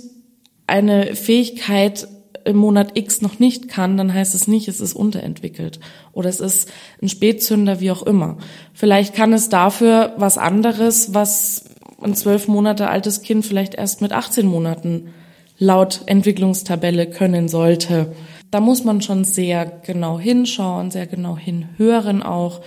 eine 0.66 1.14
Fähigkeit 1.14 2.08
im 2.46 2.56
Monat 2.56 2.96
X 2.96 3.20
noch 3.20 3.38
nicht 3.38 3.68
kann, 3.68 3.98
dann 3.98 4.12
heißt 4.12 4.34
es 4.34 4.48
nicht, 4.48 4.68
es 4.68 4.80
ist 4.80 4.94
unterentwickelt 4.94 5.80
oder 6.12 6.30
es 6.30 6.40
ist 6.40 6.72
ein 7.02 7.10
Spätzünder, 7.10 7.78
wie 7.78 7.90
auch 7.90 8.02
immer. 8.02 8.38
Vielleicht 8.72 9.14
kann 9.14 9.34
es 9.34 9.50
dafür 9.50 10.14
was 10.16 10.38
anderes, 10.38 11.12
was 11.12 11.66
ein 12.00 12.14
zwölf 12.14 12.48
Monate 12.48 12.88
altes 12.88 13.20
Kind 13.20 13.44
vielleicht 13.44 13.74
erst 13.74 14.00
mit 14.00 14.12
18 14.12 14.46
Monaten 14.46 15.10
laut 15.58 16.00
Entwicklungstabelle 16.06 17.06
können 17.06 17.48
sollte. 17.48 18.14
Da 18.50 18.60
muss 18.60 18.82
man 18.82 19.02
schon 19.02 19.24
sehr 19.24 19.66
genau 19.66 20.18
hinschauen, 20.18 20.90
sehr 20.90 21.06
genau 21.06 21.36
hinhören 21.36 22.22
auch 22.22 22.62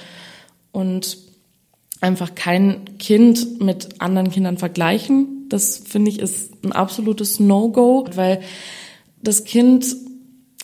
und 0.71 1.17
einfach 2.01 2.35
kein 2.35 2.99
Kind 2.99 3.61
mit 3.61 3.99
anderen 3.99 4.29
Kindern 4.29 4.59
vergleichen. 4.59 5.34
Das 5.49 5.77
finde 5.77 6.11
ich 6.11 6.19
ist 6.19 6.63
ein 6.63 6.71
absolutes 6.71 7.39
No-Go, 7.39 8.07
weil 8.15 8.41
das 9.21 9.43
Kind 9.43 9.95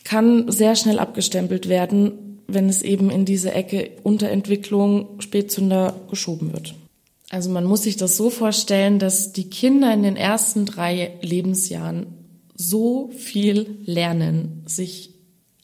kann 0.03 0.51
sehr 0.51 0.75
schnell 0.75 0.99
abgestempelt 0.99 1.69
werden, 1.69 2.41
wenn 2.47 2.67
es 2.67 2.81
eben 2.81 3.09
in 3.09 3.25
diese 3.25 3.53
Ecke 3.53 3.91
Unterentwicklung, 4.03 5.19
Spätzünder 5.19 5.95
geschoben 6.09 6.53
wird. 6.53 6.75
Also 7.29 7.49
man 7.49 7.63
muss 7.63 7.83
sich 7.83 7.95
das 7.95 8.17
so 8.17 8.29
vorstellen, 8.29 8.99
dass 8.99 9.31
die 9.31 9.49
Kinder 9.49 9.93
in 9.93 10.03
den 10.03 10.17
ersten 10.17 10.65
drei 10.65 11.13
Lebensjahren 11.21 12.07
so 12.55 13.09
viel 13.15 13.77
lernen, 13.85 14.63
sich 14.65 15.11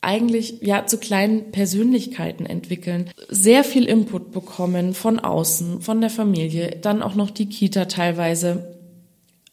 eigentlich 0.02 0.62
ja 0.62 0.86
zu 0.86 0.98
kleinen 0.98 1.52
Persönlichkeiten 1.52 2.46
entwickeln, 2.46 3.10
sehr 3.28 3.66
viel 3.66 3.84
Input 3.86 4.32
bekommen 4.32 4.94
von 4.94 5.20
außen, 5.20 5.82
von 5.82 6.00
der 6.00 6.10
Familie, 6.10 6.78
dann 6.82 7.04
auch 7.04 7.16
noch 7.16 7.32
die 7.32 7.48
Kita 7.48 7.86
teilweise. 7.86 8.77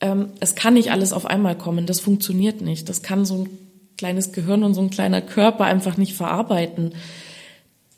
Ähm, 0.00 0.30
es 0.40 0.54
kann 0.54 0.74
nicht 0.74 0.90
alles 0.90 1.12
auf 1.12 1.26
einmal 1.26 1.56
kommen, 1.56 1.86
das 1.86 2.00
funktioniert 2.00 2.60
nicht. 2.60 2.88
Das 2.88 3.02
kann 3.02 3.24
so 3.24 3.44
ein 3.44 3.58
kleines 3.96 4.32
Gehirn 4.32 4.64
und 4.64 4.74
so 4.74 4.80
ein 4.80 4.90
kleiner 4.90 5.22
Körper 5.22 5.64
einfach 5.64 5.96
nicht 5.96 6.14
verarbeiten. 6.14 6.94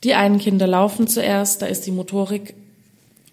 Die 0.05 0.15
einen 0.15 0.39
Kinder 0.39 0.67
laufen 0.67 1.07
zuerst, 1.09 1.63
da 1.63 1.67
ist 1.67 1.87
die 1.87 1.91
Motorik 1.91 2.55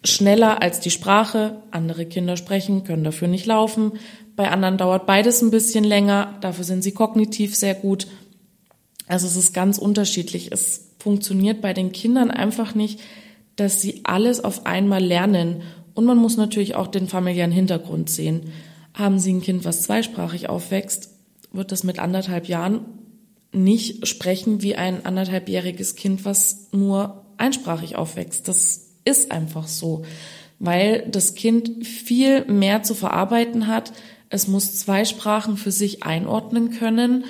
schneller 0.03 0.61
als 0.61 0.79
die 0.79 0.91
Sprache. 0.91 1.57
Andere 1.71 2.05
Kinder 2.05 2.37
sprechen, 2.37 2.83
können 2.83 3.03
dafür 3.03 3.27
nicht 3.27 3.45
laufen. 3.45 3.93
Bei 4.35 4.49
anderen 4.49 4.77
dauert 4.77 5.05
beides 5.05 5.41
ein 5.41 5.51
bisschen 5.51 5.83
länger, 5.83 6.35
dafür 6.41 6.63
sind 6.63 6.83
sie 6.83 6.93
kognitiv 6.93 7.55
sehr 7.55 7.75
gut. 7.75 8.07
Also 9.07 9.27
es 9.27 9.35
ist 9.35 9.53
ganz 9.53 9.77
unterschiedlich. 9.77 10.51
Es 10.51 10.89
funktioniert 10.99 11.61
bei 11.61 11.73
den 11.73 11.91
Kindern 11.91 12.31
einfach 12.31 12.73
nicht, 12.73 12.99
dass 13.55 13.81
sie 13.81 14.01
alles 14.03 14.43
auf 14.43 14.65
einmal 14.65 15.03
lernen. 15.03 15.61
Und 15.93 16.05
man 16.05 16.17
muss 16.17 16.37
natürlich 16.37 16.75
auch 16.75 16.87
den 16.87 17.07
familiären 17.07 17.51
Hintergrund 17.51 18.09
sehen. 18.09 18.51
Haben 18.93 19.19
Sie 19.19 19.33
ein 19.33 19.41
Kind, 19.41 19.65
was 19.65 19.83
zweisprachig 19.83 20.49
aufwächst, 20.49 21.09
wird 21.51 21.71
das 21.71 21.83
mit 21.83 21.99
anderthalb 21.99 22.47
Jahren 22.47 22.85
nicht 23.51 24.07
sprechen 24.07 24.61
wie 24.61 24.75
ein 24.75 25.05
anderthalbjähriges 25.05 25.95
Kind, 25.95 26.25
was 26.25 26.69
nur 26.71 27.23
einsprachig 27.37 27.95
aufwächst. 27.95 28.47
Das 28.47 28.89
ist 29.05 29.31
einfach 29.31 29.67
so, 29.67 30.03
weil 30.59 31.07
das 31.09 31.35
Kind 31.35 31.85
viel 31.85 32.45
mehr 32.45 32.83
zu 32.83 32.95
verarbeiten 32.95 33.67
hat. 33.67 33.93
Es 34.29 34.47
muss 34.47 34.77
zwei 34.77 35.05
Sprachen 35.05 35.57
für 35.57 35.71
sich 35.71 36.03
einordnen 36.03 36.71
können 36.71 37.25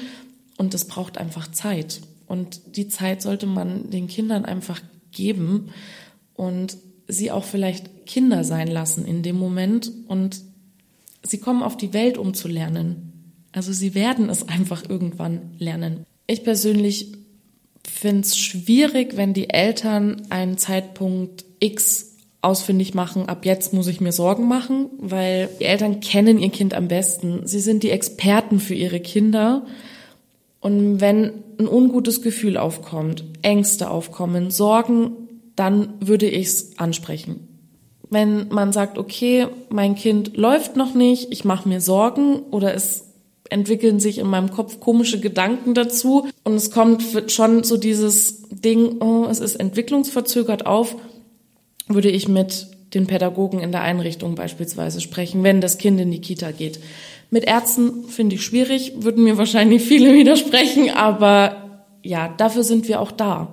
und 0.57 0.73
es 0.73 0.85
braucht 0.85 1.17
einfach 1.17 1.51
Zeit. 1.51 2.01
Und 2.27 2.77
die 2.77 2.87
Zeit 2.87 3.21
sollte 3.21 3.45
man 3.45 3.89
den 3.89 4.07
Kindern 4.07 4.45
einfach 4.45 4.81
geben 5.11 5.71
und 6.33 6.77
sie 7.13 7.31
auch 7.31 7.43
vielleicht 7.43 8.05
Kinder 8.05 8.43
sein 8.43 8.67
lassen 8.67 9.05
in 9.05 9.23
dem 9.23 9.37
Moment 9.37 9.91
und 10.07 10.41
sie 11.23 11.39
kommen 11.39 11.63
auf 11.63 11.77
die 11.77 11.93
Welt, 11.93 12.17
um 12.17 12.33
zu 12.33 12.47
lernen. 12.47 13.13
Also 13.51 13.71
sie 13.71 13.95
werden 13.95 14.29
es 14.29 14.47
einfach 14.47 14.89
irgendwann 14.89 15.51
lernen. 15.59 16.05
Ich 16.27 16.43
persönlich 16.43 17.13
finde 17.87 18.21
es 18.21 18.37
schwierig, 18.37 19.17
wenn 19.17 19.33
die 19.33 19.49
Eltern 19.49 20.23
einen 20.29 20.57
Zeitpunkt 20.57 21.45
X 21.59 22.13
ausfindig 22.41 22.93
machen, 22.93 23.29
ab 23.29 23.45
jetzt 23.45 23.73
muss 23.73 23.87
ich 23.87 24.01
mir 24.01 24.11
Sorgen 24.11 24.47
machen, 24.47 24.89
weil 24.97 25.49
die 25.59 25.65
Eltern 25.65 26.01
kennen 26.01 26.39
ihr 26.39 26.49
Kind 26.49 26.73
am 26.73 26.89
besten. 26.89 27.47
Sie 27.47 27.61
sind 27.61 27.83
die 27.83 27.89
Experten 27.89 28.59
für 28.59 28.73
ihre 28.73 28.99
Kinder. 28.99 29.65
Und 30.59 30.99
wenn 30.99 31.31
ein 31.57 31.67
ungutes 31.67 32.21
Gefühl 32.21 32.57
aufkommt, 32.57 33.23
Ängste 33.41 33.89
aufkommen, 33.89 34.51
Sorgen, 34.51 35.22
dann 35.55 35.93
würde 35.99 36.27
ich 36.27 36.47
es 36.47 36.77
ansprechen. 36.77 37.47
Wenn 38.09 38.49
man 38.49 38.71
sagt, 38.71 38.97
okay, 38.97 39.47
mein 39.69 39.95
Kind 39.95 40.37
läuft 40.37 40.75
noch 40.75 40.93
nicht, 40.93 41.31
ich 41.31 41.45
mache 41.45 41.67
mir 41.67 41.81
Sorgen 41.81 42.41
oder 42.51 42.73
es 42.73 43.05
entwickeln 43.49 43.99
sich 43.99 44.17
in 44.17 44.27
meinem 44.27 44.51
Kopf 44.51 44.79
komische 44.79 45.19
Gedanken 45.19 45.73
dazu 45.73 46.27
und 46.43 46.55
es 46.55 46.71
kommt 46.71 47.03
schon 47.27 47.63
so 47.63 47.77
dieses 47.77 48.49
Ding, 48.49 49.01
oh, 49.01 49.27
es 49.29 49.39
ist 49.39 49.55
entwicklungsverzögert 49.55 50.65
auf, 50.65 50.95
würde 51.87 52.09
ich 52.09 52.27
mit 52.27 52.67
den 52.93 53.07
Pädagogen 53.07 53.59
in 53.59 53.71
der 53.71 53.81
Einrichtung 53.81 54.35
beispielsweise 54.35 55.01
sprechen, 55.01 55.43
wenn 55.43 55.61
das 55.61 55.77
Kind 55.77 55.99
in 55.99 56.11
die 56.11 56.21
Kita 56.21 56.51
geht. 56.51 56.79
Mit 57.29 57.45
Ärzten 57.45 58.05
finde 58.07 58.35
ich 58.35 58.43
schwierig, 58.43 58.93
würden 58.97 59.23
mir 59.23 59.37
wahrscheinlich 59.37 59.83
viele 59.87 60.13
widersprechen, 60.13 60.89
aber 60.91 61.81
ja, 62.03 62.33
dafür 62.37 62.63
sind 62.63 62.87
wir 62.87 63.01
auch 63.01 63.11
da. 63.11 63.47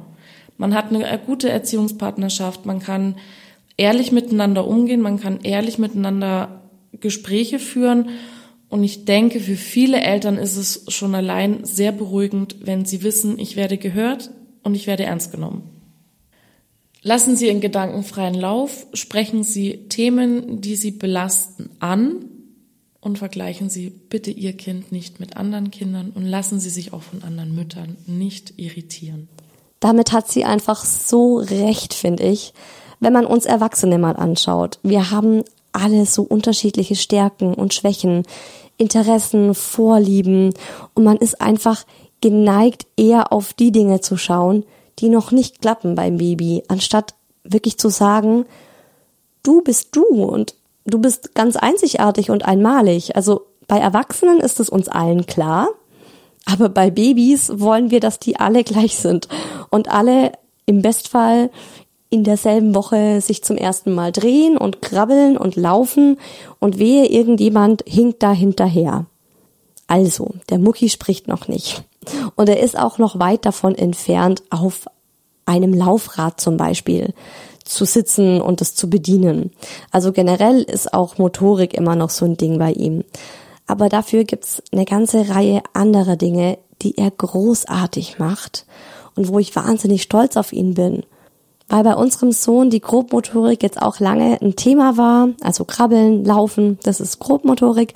Man 0.61 0.75
hat 0.75 0.93
eine 0.93 1.19
gute 1.25 1.49
Erziehungspartnerschaft, 1.49 2.67
man 2.67 2.81
kann 2.81 3.17
ehrlich 3.79 4.13
miteinander 4.13 4.69
umgehen, 4.69 5.01
man 5.01 5.19
kann 5.19 5.41
ehrlich 5.41 5.79
miteinander 5.79 6.69
Gespräche 6.93 7.59
führen. 7.59 8.11
Und 8.69 8.85
ich 8.85 9.07
denke, 9.07 9.41
für 9.41 9.57
viele 9.57 10.03
Eltern 10.03 10.37
ist 10.37 10.59
es 10.59 10.85
schon 10.89 11.15
allein 11.15 11.65
sehr 11.65 11.93
beruhigend, 11.93 12.57
wenn 12.61 12.85
sie 12.85 13.03
wissen, 13.03 13.39
ich 13.39 13.57
werde 13.57 13.79
gehört 13.79 14.33
und 14.63 14.75
ich 14.75 14.87
werde 14.87 15.05
ernst 15.05 15.33
genommen. 15.33 15.63
Lassen 17.01 17.37
Sie 17.37 17.49
in 17.49 17.63
gedankenfreien 17.63 18.35
Lauf, 18.35 18.87
sprechen 18.93 19.43
Sie 19.43 19.89
Themen, 19.89 20.61
die 20.61 20.77
Sie 20.77 20.91
belasten, 20.91 21.71
an 21.79 22.27
und 23.01 23.17
vergleichen 23.17 23.71
Sie 23.71 23.89
bitte 23.89 24.31
Ihr 24.31 24.53
Kind 24.53 24.93
nicht 24.93 25.21
mit 25.21 25.39
anderen 25.39 25.71
Kindern 25.71 26.11
und 26.11 26.27
lassen 26.27 26.61
Sie 26.61 26.69
sich 26.69 26.93
auch 26.93 27.01
von 27.01 27.23
anderen 27.23 27.55
Müttern 27.55 27.97
nicht 28.07 28.59
irritieren. 28.59 29.31
Damit 29.81 30.13
hat 30.13 30.31
sie 30.31 30.45
einfach 30.45 30.85
so 30.85 31.39
recht, 31.39 31.95
finde 31.95 32.25
ich. 32.25 32.53
Wenn 33.01 33.15
man 33.15 33.27
uns 33.27 33.47
Erwachsene 33.47 33.99
mal 33.99 34.17
anschaut, 34.17 34.79
wir 34.83 35.11
haben 35.11 35.43
alle 35.73 36.05
so 36.05 36.23
unterschiedliche 36.23 36.97
Stärken 36.97 37.55
und 37.55 37.73
Schwächen, 37.73 38.25
Interessen, 38.77 39.55
Vorlieben 39.55 40.53
und 40.95 41.05
man 41.05 41.17
ist 41.17 41.41
einfach 41.41 41.85
geneigt, 42.21 42.87
eher 42.97 43.33
auf 43.33 43.53
die 43.53 43.73
Dinge 43.73 44.01
zu 44.01 44.17
schauen, 44.17 44.65
die 44.99 45.09
noch 45.09 45.31
nicht 45.31 45.61
klappen 45.63 45.95
beim 45.95 46.19
Baby, 46.19 46.63
anstatt 46.69 47.15
wirklich 47.45 47.79
zu 47.79 47.89
sagen, 47.89 48.45
du 49.43 49.63
bist 49.63 49.97
du 49.97 50.05
und 50.05 50.55
du 50.85 50.99
bist 50.99 51.35
ganz 51.35 51.57
einzigartig 51.57 52.31
und 52.31 52.45
einmalig. 52.45 53.17
Also 53.17 53.47
bei 53.67 53.79
Erwachsenen 53.79 54.41
ist 54.41 54.61
es 54.61 54.69
uns 54.69 54.89
allen 54.89 55.27
klar, 55.27 55.69
aber 56.53 56.69
bei 56.69 56.91
Babys 56.91 57.51
wollen 57.55 57.91
wir, 57.91 58.01
dass 58.01 58.19
die 58.19 58.37
alle 58.37 58.65
gleich 58.65 58.97
sind 58.97 59.29
und 59.71 59.89
alle 59.89 60.33
im 60.67 60.83
Bestfall 60.83 61.51
in 62.11 62.25
derselben 62.25 62.75
Woche 62.75 63.21
sich 63.21 63.45
zum 63.45 63.57
ersten 63.57 63.95
Mal 63.95 64.13
drehen 64.13 64.57
und 64.57 64.83
krabbeln 64.83 65.37
und 65.37 65.57
laufen 65.57 66.19
und 66.59 66.79
wehe, 66.79 67.07
irgendjemand 67.07 67.85
hinkt 67.87 68.23
da 68.23 68.33
hinterher. 68.33 69.07
Also, 69.87 70.35
der 70.49 70.59
Mucki 70.59 70.89
spricht 70.89 71.29
noch 71.29 71.49
nicht. 71.49 71.83
Und 72.35 72.49
er 72.49 72.61
ist 72.61 72.79
auch 72.79 72.99
noch 72.99 73.19
weit 73.19 73.45
davon 73.45 73.75
entfernt, 73.75 74.43
auf 74.51 74.87
einem 75.47 75.75
Laufrad 75.75 76.41
zum 76.41 76.57
Beispiel 76.57 77.13
zu 77.65 77.85
sitzen 77.85 78.41
und 78.41 78.61
es 78.61 78.75
zu 78.75 78.91
bedienen. 78.91 79.53
Also 79.91 80.13
generell 80.13 80.63
ist 80.63 80.93
auch 80.93 81.19
Motorik 81.19 81.75
immer 81.75 81.97
noch 81.97 82.11
so 82.11 82.25
ein 82.25 82.37
Ding 82.37 82.59
bei 82.59 82.73
ihm. 82.73 83.05
Aber 83.71 83.89
dafür 83.89 84.25
gibt's 84.25 84.65
eine 84.73 84.85
ganze 84.85 85.29
Reihe 85.29 85.63
anderer 85.75 86.17
Dinge, 86.17 86.59
die 86.83 86.99
er 86.99 87.13
großartig 87.13 88.19
macht 88.19 88.67
und 89.15 89.29
wo 89.29 89.39
ich 89.39 89.55
wahnsinnig 89.55 90.03
stolz 90.03 90.37
auf 90.37 90.53
ihn 90.53 90.75
bin. 90.75 91.05
Weil 91.69 91.85
bei 91.85 91.95
unserem 91.95 92.33
Sohn 92.33 92.71
die 92.71 92.81
Grobmotorik 92.81 93.63
jetzt 93.63 93.81
auch 93.81 94.01
lange 94.01 94.43
ein 94.43 94.57
Thema 94.57 94.97
war, 94.97 95.29
also 95.41 95.65
Krabbeln, 95.65 96.25
Laufen, 96.25 96.81
das 96.83 96.99
ist 96.99 97.21
Grobmotorik. 97.21 97.95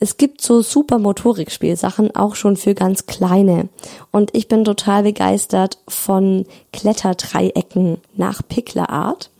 Es 0.00 0.16
gibt 0.16 0.40
so 0.40 0.62
super 0.62 0.98
Motorikspielsachen 0.98 2.16
auch 2.16 2.34
schon 2.34 2.56
für 2.56 2.74
ganz 2.74 3.04
kleine. 3.04 3.68
Und 4.12 4.34
ich 4.34 4.48
bin 4.48 4.64
total 4.64 5.02
begeistert 5.02 5.76
von 5.88 6.46
Kletterdreiecken 6.72 7.98
nach 8.14 8.40
Picklerart 8.48 9.30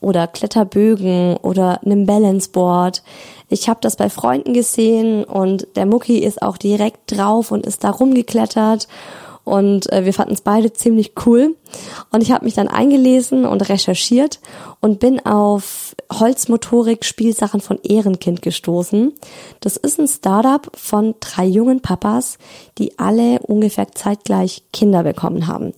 oder 0.00 0.26
Kletterbögen 0.26 1.36
oder 1.36 1.82
einem 1.82 2.06
Balanceboard. 2.06 3.02
Ich 3.52 3.68
habe 3.68 3.80
das 3.82 3.96
bei 3.96 4.08
Freunden 4.08 4.54
gesehen 4.54 5.24
und 5.24 5.66
der 5.76 5.84
Mucki 5.84 6.20
ist 6.20 6.40
auch 6.40 6.56
direkt 6.56 7.12
drauf 7.14 7.50
und 7.50 7.66
ist 7.66 7.84
da 7.84 7.90
rumgeklettert 7.90 8.88
und 9.44 9.92
äh, 9.92 10.04
wir 10.04 10.14
fanden 10.14 10.34
es 10.34 10.40
beide 10.40 10.72
ziemlich 10.72 11.12
cool. 11.26 11.56
Und 12.10 12.22
ich 12.22 12.30
habe 12.30 12.44
mich 12.44 12.54
dann 12.54 12.68
eingelesen 12.68 13.44
und 13.44 13.68
recherchiert 13.68 14.40
und 14.80 15.00
bin 15.00 15.24
auf 15.24 15.96
Holzmotorik-Spielsachen 16.12 17.60
von 17.60 17.80
Ehrenkind 17.82 18.42
gestoßen. 18.42 19.12
Das 19.60 19.76
ist 19.76 19.98
ein 19.98 20.06
Startup 20.06 20.70
von 20.76 21.14
drei 21.20 21.46
jungen 21.46 21.80
Papas, 21.80 22.38
die 22.78 22.98
alle 22.98 23.40
ungefähr 23.40 23.90
zeitgleich 23.92 24.62
Kinder 24.72 25.02
bekommen 25.02 25.46
haben. 25.46 25.72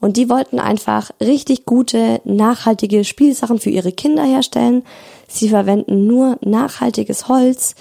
Und 0.00 0.16
die 0.16 0.30
wollten 0.30 0.58
einfach 0.58 1.10
richtig 1.20 1.66
gute, 1.66 2.20
nachhaltige 2.24 3.04
Spielsachen 3.04 3.58
für 3.58 3.70
ihre 3.70 3.92
Kinder 3.92 4.24
herstellen. 4.24 4.84
Sie 5.28 5.48
verwenden 5.48 6.06
nur 6.06 6.38
nachhaltiges 6.40 7.28
Holz. 7.28 7.74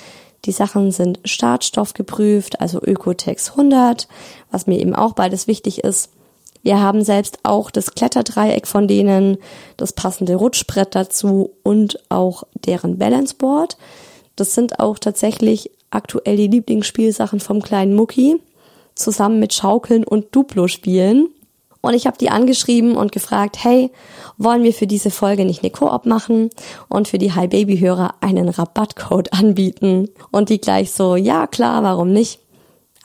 Die 0.46 0.52
Sachen 0.52 0.92
sind 0.92 1.20
startstoffgeprüft, 1.26 2.62
also 2.62 2.82
Ökotex 2.82 3.52
100, 3.52 4.08
was 4.52 4.68
mir 4.68 4.80
eben 4.80 4.96
auch 4.96 5.14
beides 5.14 5.48
wichtig 5.48 5.84
ist. 5.84 6.12
Wir 6.62 6.82
haben 6.82 7.04
selbst 7.04 7.40
auch 7.44 7.72
das 7.72 7.92
Kletterdreieck 7.92 8.68
von 8.68 8.88
denen, 8.88 9.38
das 9.78 9.94
passende 9.94 10.36
Rutschbrett 10.36 10.94
dazu 10.96 11.52
und 11.64 12.00
auch 12.10 12.44
deren 12.66 12.98
Balanceboard. 12.98 13.78
Das 14.36 14.54
sind 14.54 14.80
auch 14.80 15.00
tatsächlich 15.00 15.72
aktuell 15.90 16.38
die 16.38 16.48
Lieblingsspielsachen 16.48 17.40
vom 17.40 17.62
kleinen 17.62 17.96
Mucki, 17.96 18.42
zusammen 18.96 19.40
mit 19.40 19.54
Schaukeln 19.54 20.04
und 20.04 20.36
Duplo-Spielen. 20.36 21.30
Und 21.82 21.94
ich 21.94 22.08
habe 22.08 22.18
die 22.18 22.30
angeschrieben 22.30 22.96
und 22.96 23.12
gefragt, 23.12 23.64
hey, 23.64 23.92
wollen 24.38 24.64
wir 24.64 24.74
für 24.74 24.88
diese 24.88 25.12
Folge 25.12 25.46
nicht 25.46 25.64
eine 25.64 25.72
Koop 25.72 26.06
machen 26.06 26.50
und 26.90 27.08
für 27.08 27.18
die 27.18 27.34
Hi 27.34 27.48
Baby 27.48 27.80
Hörer 27.80 28.16
einen 28.22 28.50
Rabattcode 28.50 29.32
anbieten? 29.34 30.10
Und 30.32 30.50
die 30.50 30.60
gleich 30.60 30.92
so, 30.92 31.16
ja 31.16 31.48
klar, 31.48 31.84
warum 31.84 32.12
nicht? 32.12 32.40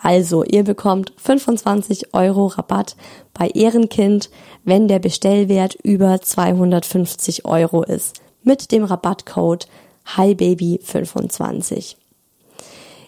Also, 0.02 0.44
ihr 0.44 0.64
bekommt 0.64 1.14
25 1.16 2.12
Euro 2.12 2.48
Rabatt 2.48 2.94
bei 3.32 3.48
Ehrenkind, 3.48 4.28
wenn 4.62 4.86
der 4.86 4.98
Bestellwert 4.98 5.76
über 5.82 6.20
250 6.20 7.46
Euro 7.46 7.82
ist. 7.82 8.20
Mit 8.42 8.70
dem 8.70 8.84
Rabattcode 8.84 9.66
HiBaby25. 10.14 11.96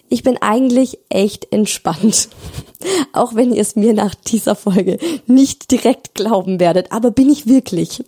Ich 0.09 0.23
bin 0.23 0.37
eigentlich 0.41 0.99
echt 1.09 1.51
entspannt. 1.51 2.29
Auch 3.13 3.35
wenn 3.35 3.53
ihr 3.53 3.61
es 3.61 3.75
mir 3.75 3.93
nach 3.93 4.15
dieser 4.15 4.55
Folge 4.55 4.97
nicht 5.25 5.71
direkt 5.71 6.15
glauben 6.15 6.59
werdet, 6.59 6.91
aber 6.91 7.11
bin 7.11 7.29
ich 7.29 7.47
wirklich. 7.47 8.03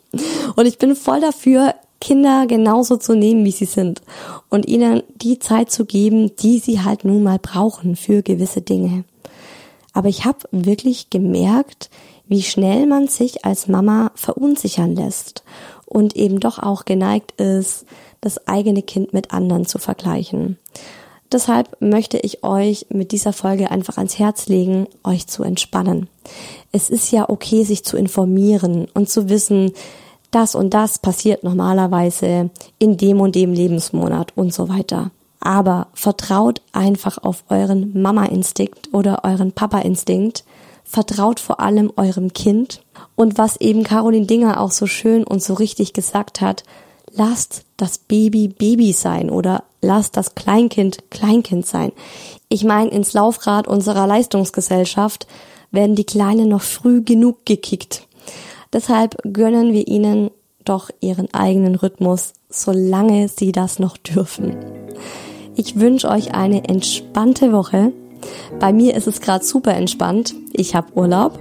Und 0.55 0.65
ich 0.65 0.77
bin 0.77 0.95
voll 0.95 1.19
dafür, 1.19 1.75
Kinder 1.99 2.45
genauso 2.47 2.95
zu 2.97 3.13
nehmen, 3.13 3.43
wie 3.43 3.51
sie 3.51 3.65
sind 3.65 4.01
und 4.49 4.67
ihnen 4.67 5.03
die 5.15 5.39
Zeit 5.39 5.69
zu 5.69 5.85
geben, 5.85 6.35
die 6.37 6.59
sie 6.59 6.81
halt 6.81 7.03
nun 7.03 7.23
mal 7.23 7.39
brauchen 7.39 7.95
für 7.97 8.23
gewisse 8.23 8.61
Dinge. 8.61 9.03
Aber 9.91 10.07
ich 10.07 10.23
habe 10.23 10.39
wirklich 10.51 11.09
gemerkt, 11.09 11.89
wie 12.27 12.43
schnell 12.43 12.85
man 12.85 13.07
sich 13.07 13.43
als 13.43 13.67
Mama 13.67 14.11
verunsichern 14.15 14.95
lässt 14.95 15.43
und 15.85 16.15
eben 16.15 16.39
doch 16.39 16.59
auch 16.59 16.85
geneigt 16.85 17.39
ist, 17.41 17.85
das 18.21 18.47
eigene 18.47 18.83
Kind 18.83 19.13
mit 19.13 19.33
anderen 19.33 19.65
zu 19.65 19.79
vergleichen. 19.79 20.57
Deshalb 21.31 21.79
möchte 21.79 22.17
ich 22.17 22.43
euch 22.43 22.87
mit 22.89 23.11
dieser 23.11 23.33
Folge 23.33 23.69
einfach 23.69 23.97
ans 23.97 24.17
Herz 24.17 24.47
legen, 24.47 24.87
euch 25.03 25.27
zu 25.27 25.43
entspannen. 25.43 26.09
Es 26.71 26.89
ist 26.89 27.11
ja 27.11 27.29
okay, 27.29 27.63
sich 27.63 27.83
zu 27.83 27.97
informieren 27.97 28.87
und 28.93 29.09
zu 29.09 29.29
wissen, 29.29 29.73
das 30.31 30.55
und 30.55 30.73
das 30.73 30.99
passiert 30.99 31.43
normalerweise 31.43 32.49
in 32.77 32.97
dem 32.97 33.19
und 33.19 33.35
dem 33.35 33.53
Lebensmonat 33.53 34.35
und 34.35 34.53
so 34.53 34.69
weiter. 34.69 35.11
Aber 35.39 35.87
vertraut 35.93 36.61
einfach 36.71 37.17
auf 37.19 37.43
euren 37.49 37.99
Mama-Instinkt 37.99 38.93
oder 38.93 39.23
euren 39.23 39.51
Papa-Instinkt. 39.51 40.43
Vertraut 40.83 41.39
vor 41.39 41.59
allem 41.59 41.93
eurem 41.95 42.33
Kind. 42.33 42.81
Und 43.15 43.37
was 43.37 43.57
eben 43.57 43.83
Caroline 43.83 44.25
Dinger 44.25 44.59
auch 44.59 44.71
so 44.71 44.85
schön 44.87 45.23
und 45.23 45.41
so 45.41 45.53
richtig 45.53 45.93
gesagt 45.93 46.41
hat, 46.41 46.63
lasst 47.11 47.63
das 47.77 47.99
Baby 47.99 48.47
Baby 48.47 48.91
sein 48.91 49.29
oder 49.29 49.63
lasst 49.81 50.17
das 50.17 50.35
Kleinkind 50.35 51.09
Kleinkind 51.09 51.65
sein. 51.65 51.91
Ich 52.49 52.63
meine, 52.63 52.89
ins 52.91 53.13
Laufrad 53.13 53.67
unserer 53.67 54.07
Leistungsgesellschaft 54.07 55.27
werden 55.71 55.95
die 55.95 56.05
Kleinen 56.05 56.49
noch 56.49 56.61
früh 56.61 57.01
genug 57.03 57.45
gekickt. 57.45 58.07
Deshalb 58.73 59.17
gönnen 59.23 59.73
wir 59.73 59.87
ihnen 59.87 60.31
doch 60.65 60.89
ihren 60.99 61.33
eigenen 61.33 61.75
Rhythmus, 61.75 62.33
solange 62.49 63.27
sie 63.27 63.51
das 63.51 63.79
noch 63.79 63.97
dürfen. 63.97 64.55
Ich 65.55 65.79
wünsche 65.79 66.09
euch 66.09 66.33
eine 66.35 66.67
entspannte 66.67 67.51
Woche. 67.51 67.91
Bei 68.59 68.71
mir 68.71 68.95
ist 68.95 69.07
es 69.07 69.21
gerade 69.21 69.43
super 69.43 69.73
entspannt. 69.73 70.35
Ich 70.53 70.75
habe 70.75 70.93
Urlaub 70.93 71.39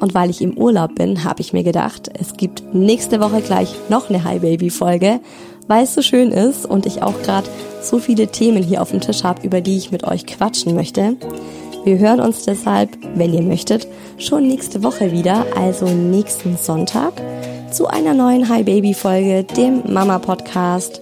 und 0.00 0.14
weil 0.14 0.30
ich 0.30 0.40
im 0.40 0.56
Urlaub 0.56 0.94
bin, 0.94 1.24
habe 1.24 1.40
ich 1.40 1.52
mir 1.52 1.64
gedacht, 1.64 2.08
es 2.14 2.36
gibt 2.36 2.74
nächste 2.74 3.20
Woche 3.20 3.40
gleich 3.40 3.74
noch 3.88 4.08
eine 4.08 4.24
Hi 4.24 4.38
Baby 4.38 4.70
Folge, 4.70 5.20
weil 5.68 5.84
es 5.84 5.94
so 5.94 6.02
schön 6.02 6.32
ist 6.32 6.66
und 6.66 6.86
ich 6.86 7.02
auch 7.02 7.22
gerade 7.22 7.48
so 7.80 7.98
viele 7.98 8.26
Themen 8.26 8.62
hier 8.62 8.82
auf 8.82 8.90
dem 8.90 9.00
Tisch 9.00 9.22
habe, 9.22 9.46
über 9.46 9.60
die 9.60 9.76
ich 9.76 9.92
mit 9.92 10.04
euch 10.04 10.26
quatschen 10.26 10.74
möchte. 10.74 11.16
Wir 11.84 11.98
hören 11.98 12.20
uns 12.20 12.44
deshalb, 12.44 12.90
wenn 13.14 13.32
ihr 13.32 13.42
möchtet, 13.42 13.86
schon 14.18 14.48
nächste 14.48 14.82
Woche 14.82 15.12
wieder, 15.12 15.46
also 15.56 15.86
nächsten 15.86 16.56
Sonntag, 16.56 17.12
zu 17.70 17.86
einer 17.86 18.14
neuen 18.14 18.48
Hi 18.48 18.62
Baby 18.62 18.94
Folge, 18.94 19.44
dem 19.44 19.82
Mama 19.92 20.18
Podcast. 20.18 21.00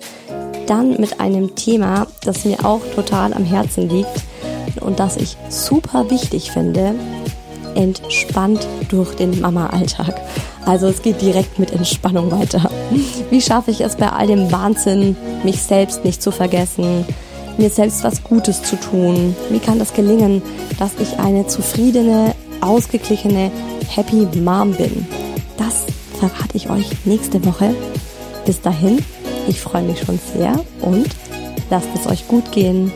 Dann 0.67 1.01
mit 1.01 1.21
einem 1.21 1.55
Thema, 1.55 2.09
das 2.25 2.45
mir 2.45 2.64
auch 2.64 2.81
total 2.95 3.33
am 3.33 3.45
Herzen 3.45 3.89
liegt 3.89 4.11
und 4.81 4.99
das 4.99 5.17
ich 5.17 5.37
super 5.49 6.11
wichtig 6.11 6.51
finde. 6.51 6.95
Entspannt 7.77 8.66
durch 8.89 9.14
den 9.14 9.41
Mama-Alltag. 9.41 10.20
Also 10.64 10.89
es 10.89 11.03
geht 11.03 11.20
direkt 11.22 11.59
mit 11.59 11.72
Entspannung 11.72 12.31
weiter. 12.31 12.70
Wie 13.31 13.41
schaffe 13.41 13.70
ich 13.70 13.81
es 13.81 13.97
bei 13.97 14.09
all 14.09 14.27
dem 14.27 14.51
Wahnsinn, 14.51 15.16
mich 15.45 15.62
selbst 15.62 16.05
nicht 16.05 16.20
zu 16.20 16.33
vergessen, 16.33 17.05
mir 17.59 17.70
selbst 17.70 18.03
was 18.03 18.24
Gutes 18.24 18.62
zu 18.62 18.77
tun? 18.77 19.37
Wie 19.51 19.61
kann 19.61 19.79
das 19.79 19.93
gelingen, 19.93 20.43
dass 20.79 20.93
ich 20.99 21.18
eine 21.18 21.47
zufriedene, 21.47 22.35
ausgeglichene, 22.61 23.51
happy 23.89 24.27
Mom 24.41 24.72
bin? 24.72 25.07
Das 25.57 25.85
verrate 26.18 26.57
ich 26.57 26.68
euch 26.68 26.87
nächste 27.05 27.45
Woche. 27.45 27.74
Bis 28.45 28.61
dahin, 28.61 28.99
ich 29.49 29.61
freue 29.61 29.83
mich 29.83 30.01
schon 30.01 30.18
sehr 30.35 30.53
und 30.81 31.09
lasst 31.70 31.89
es 31.95 32.07
euch 32.07 32.27
gut 32.29 32.51
gehen. 32.53 32.93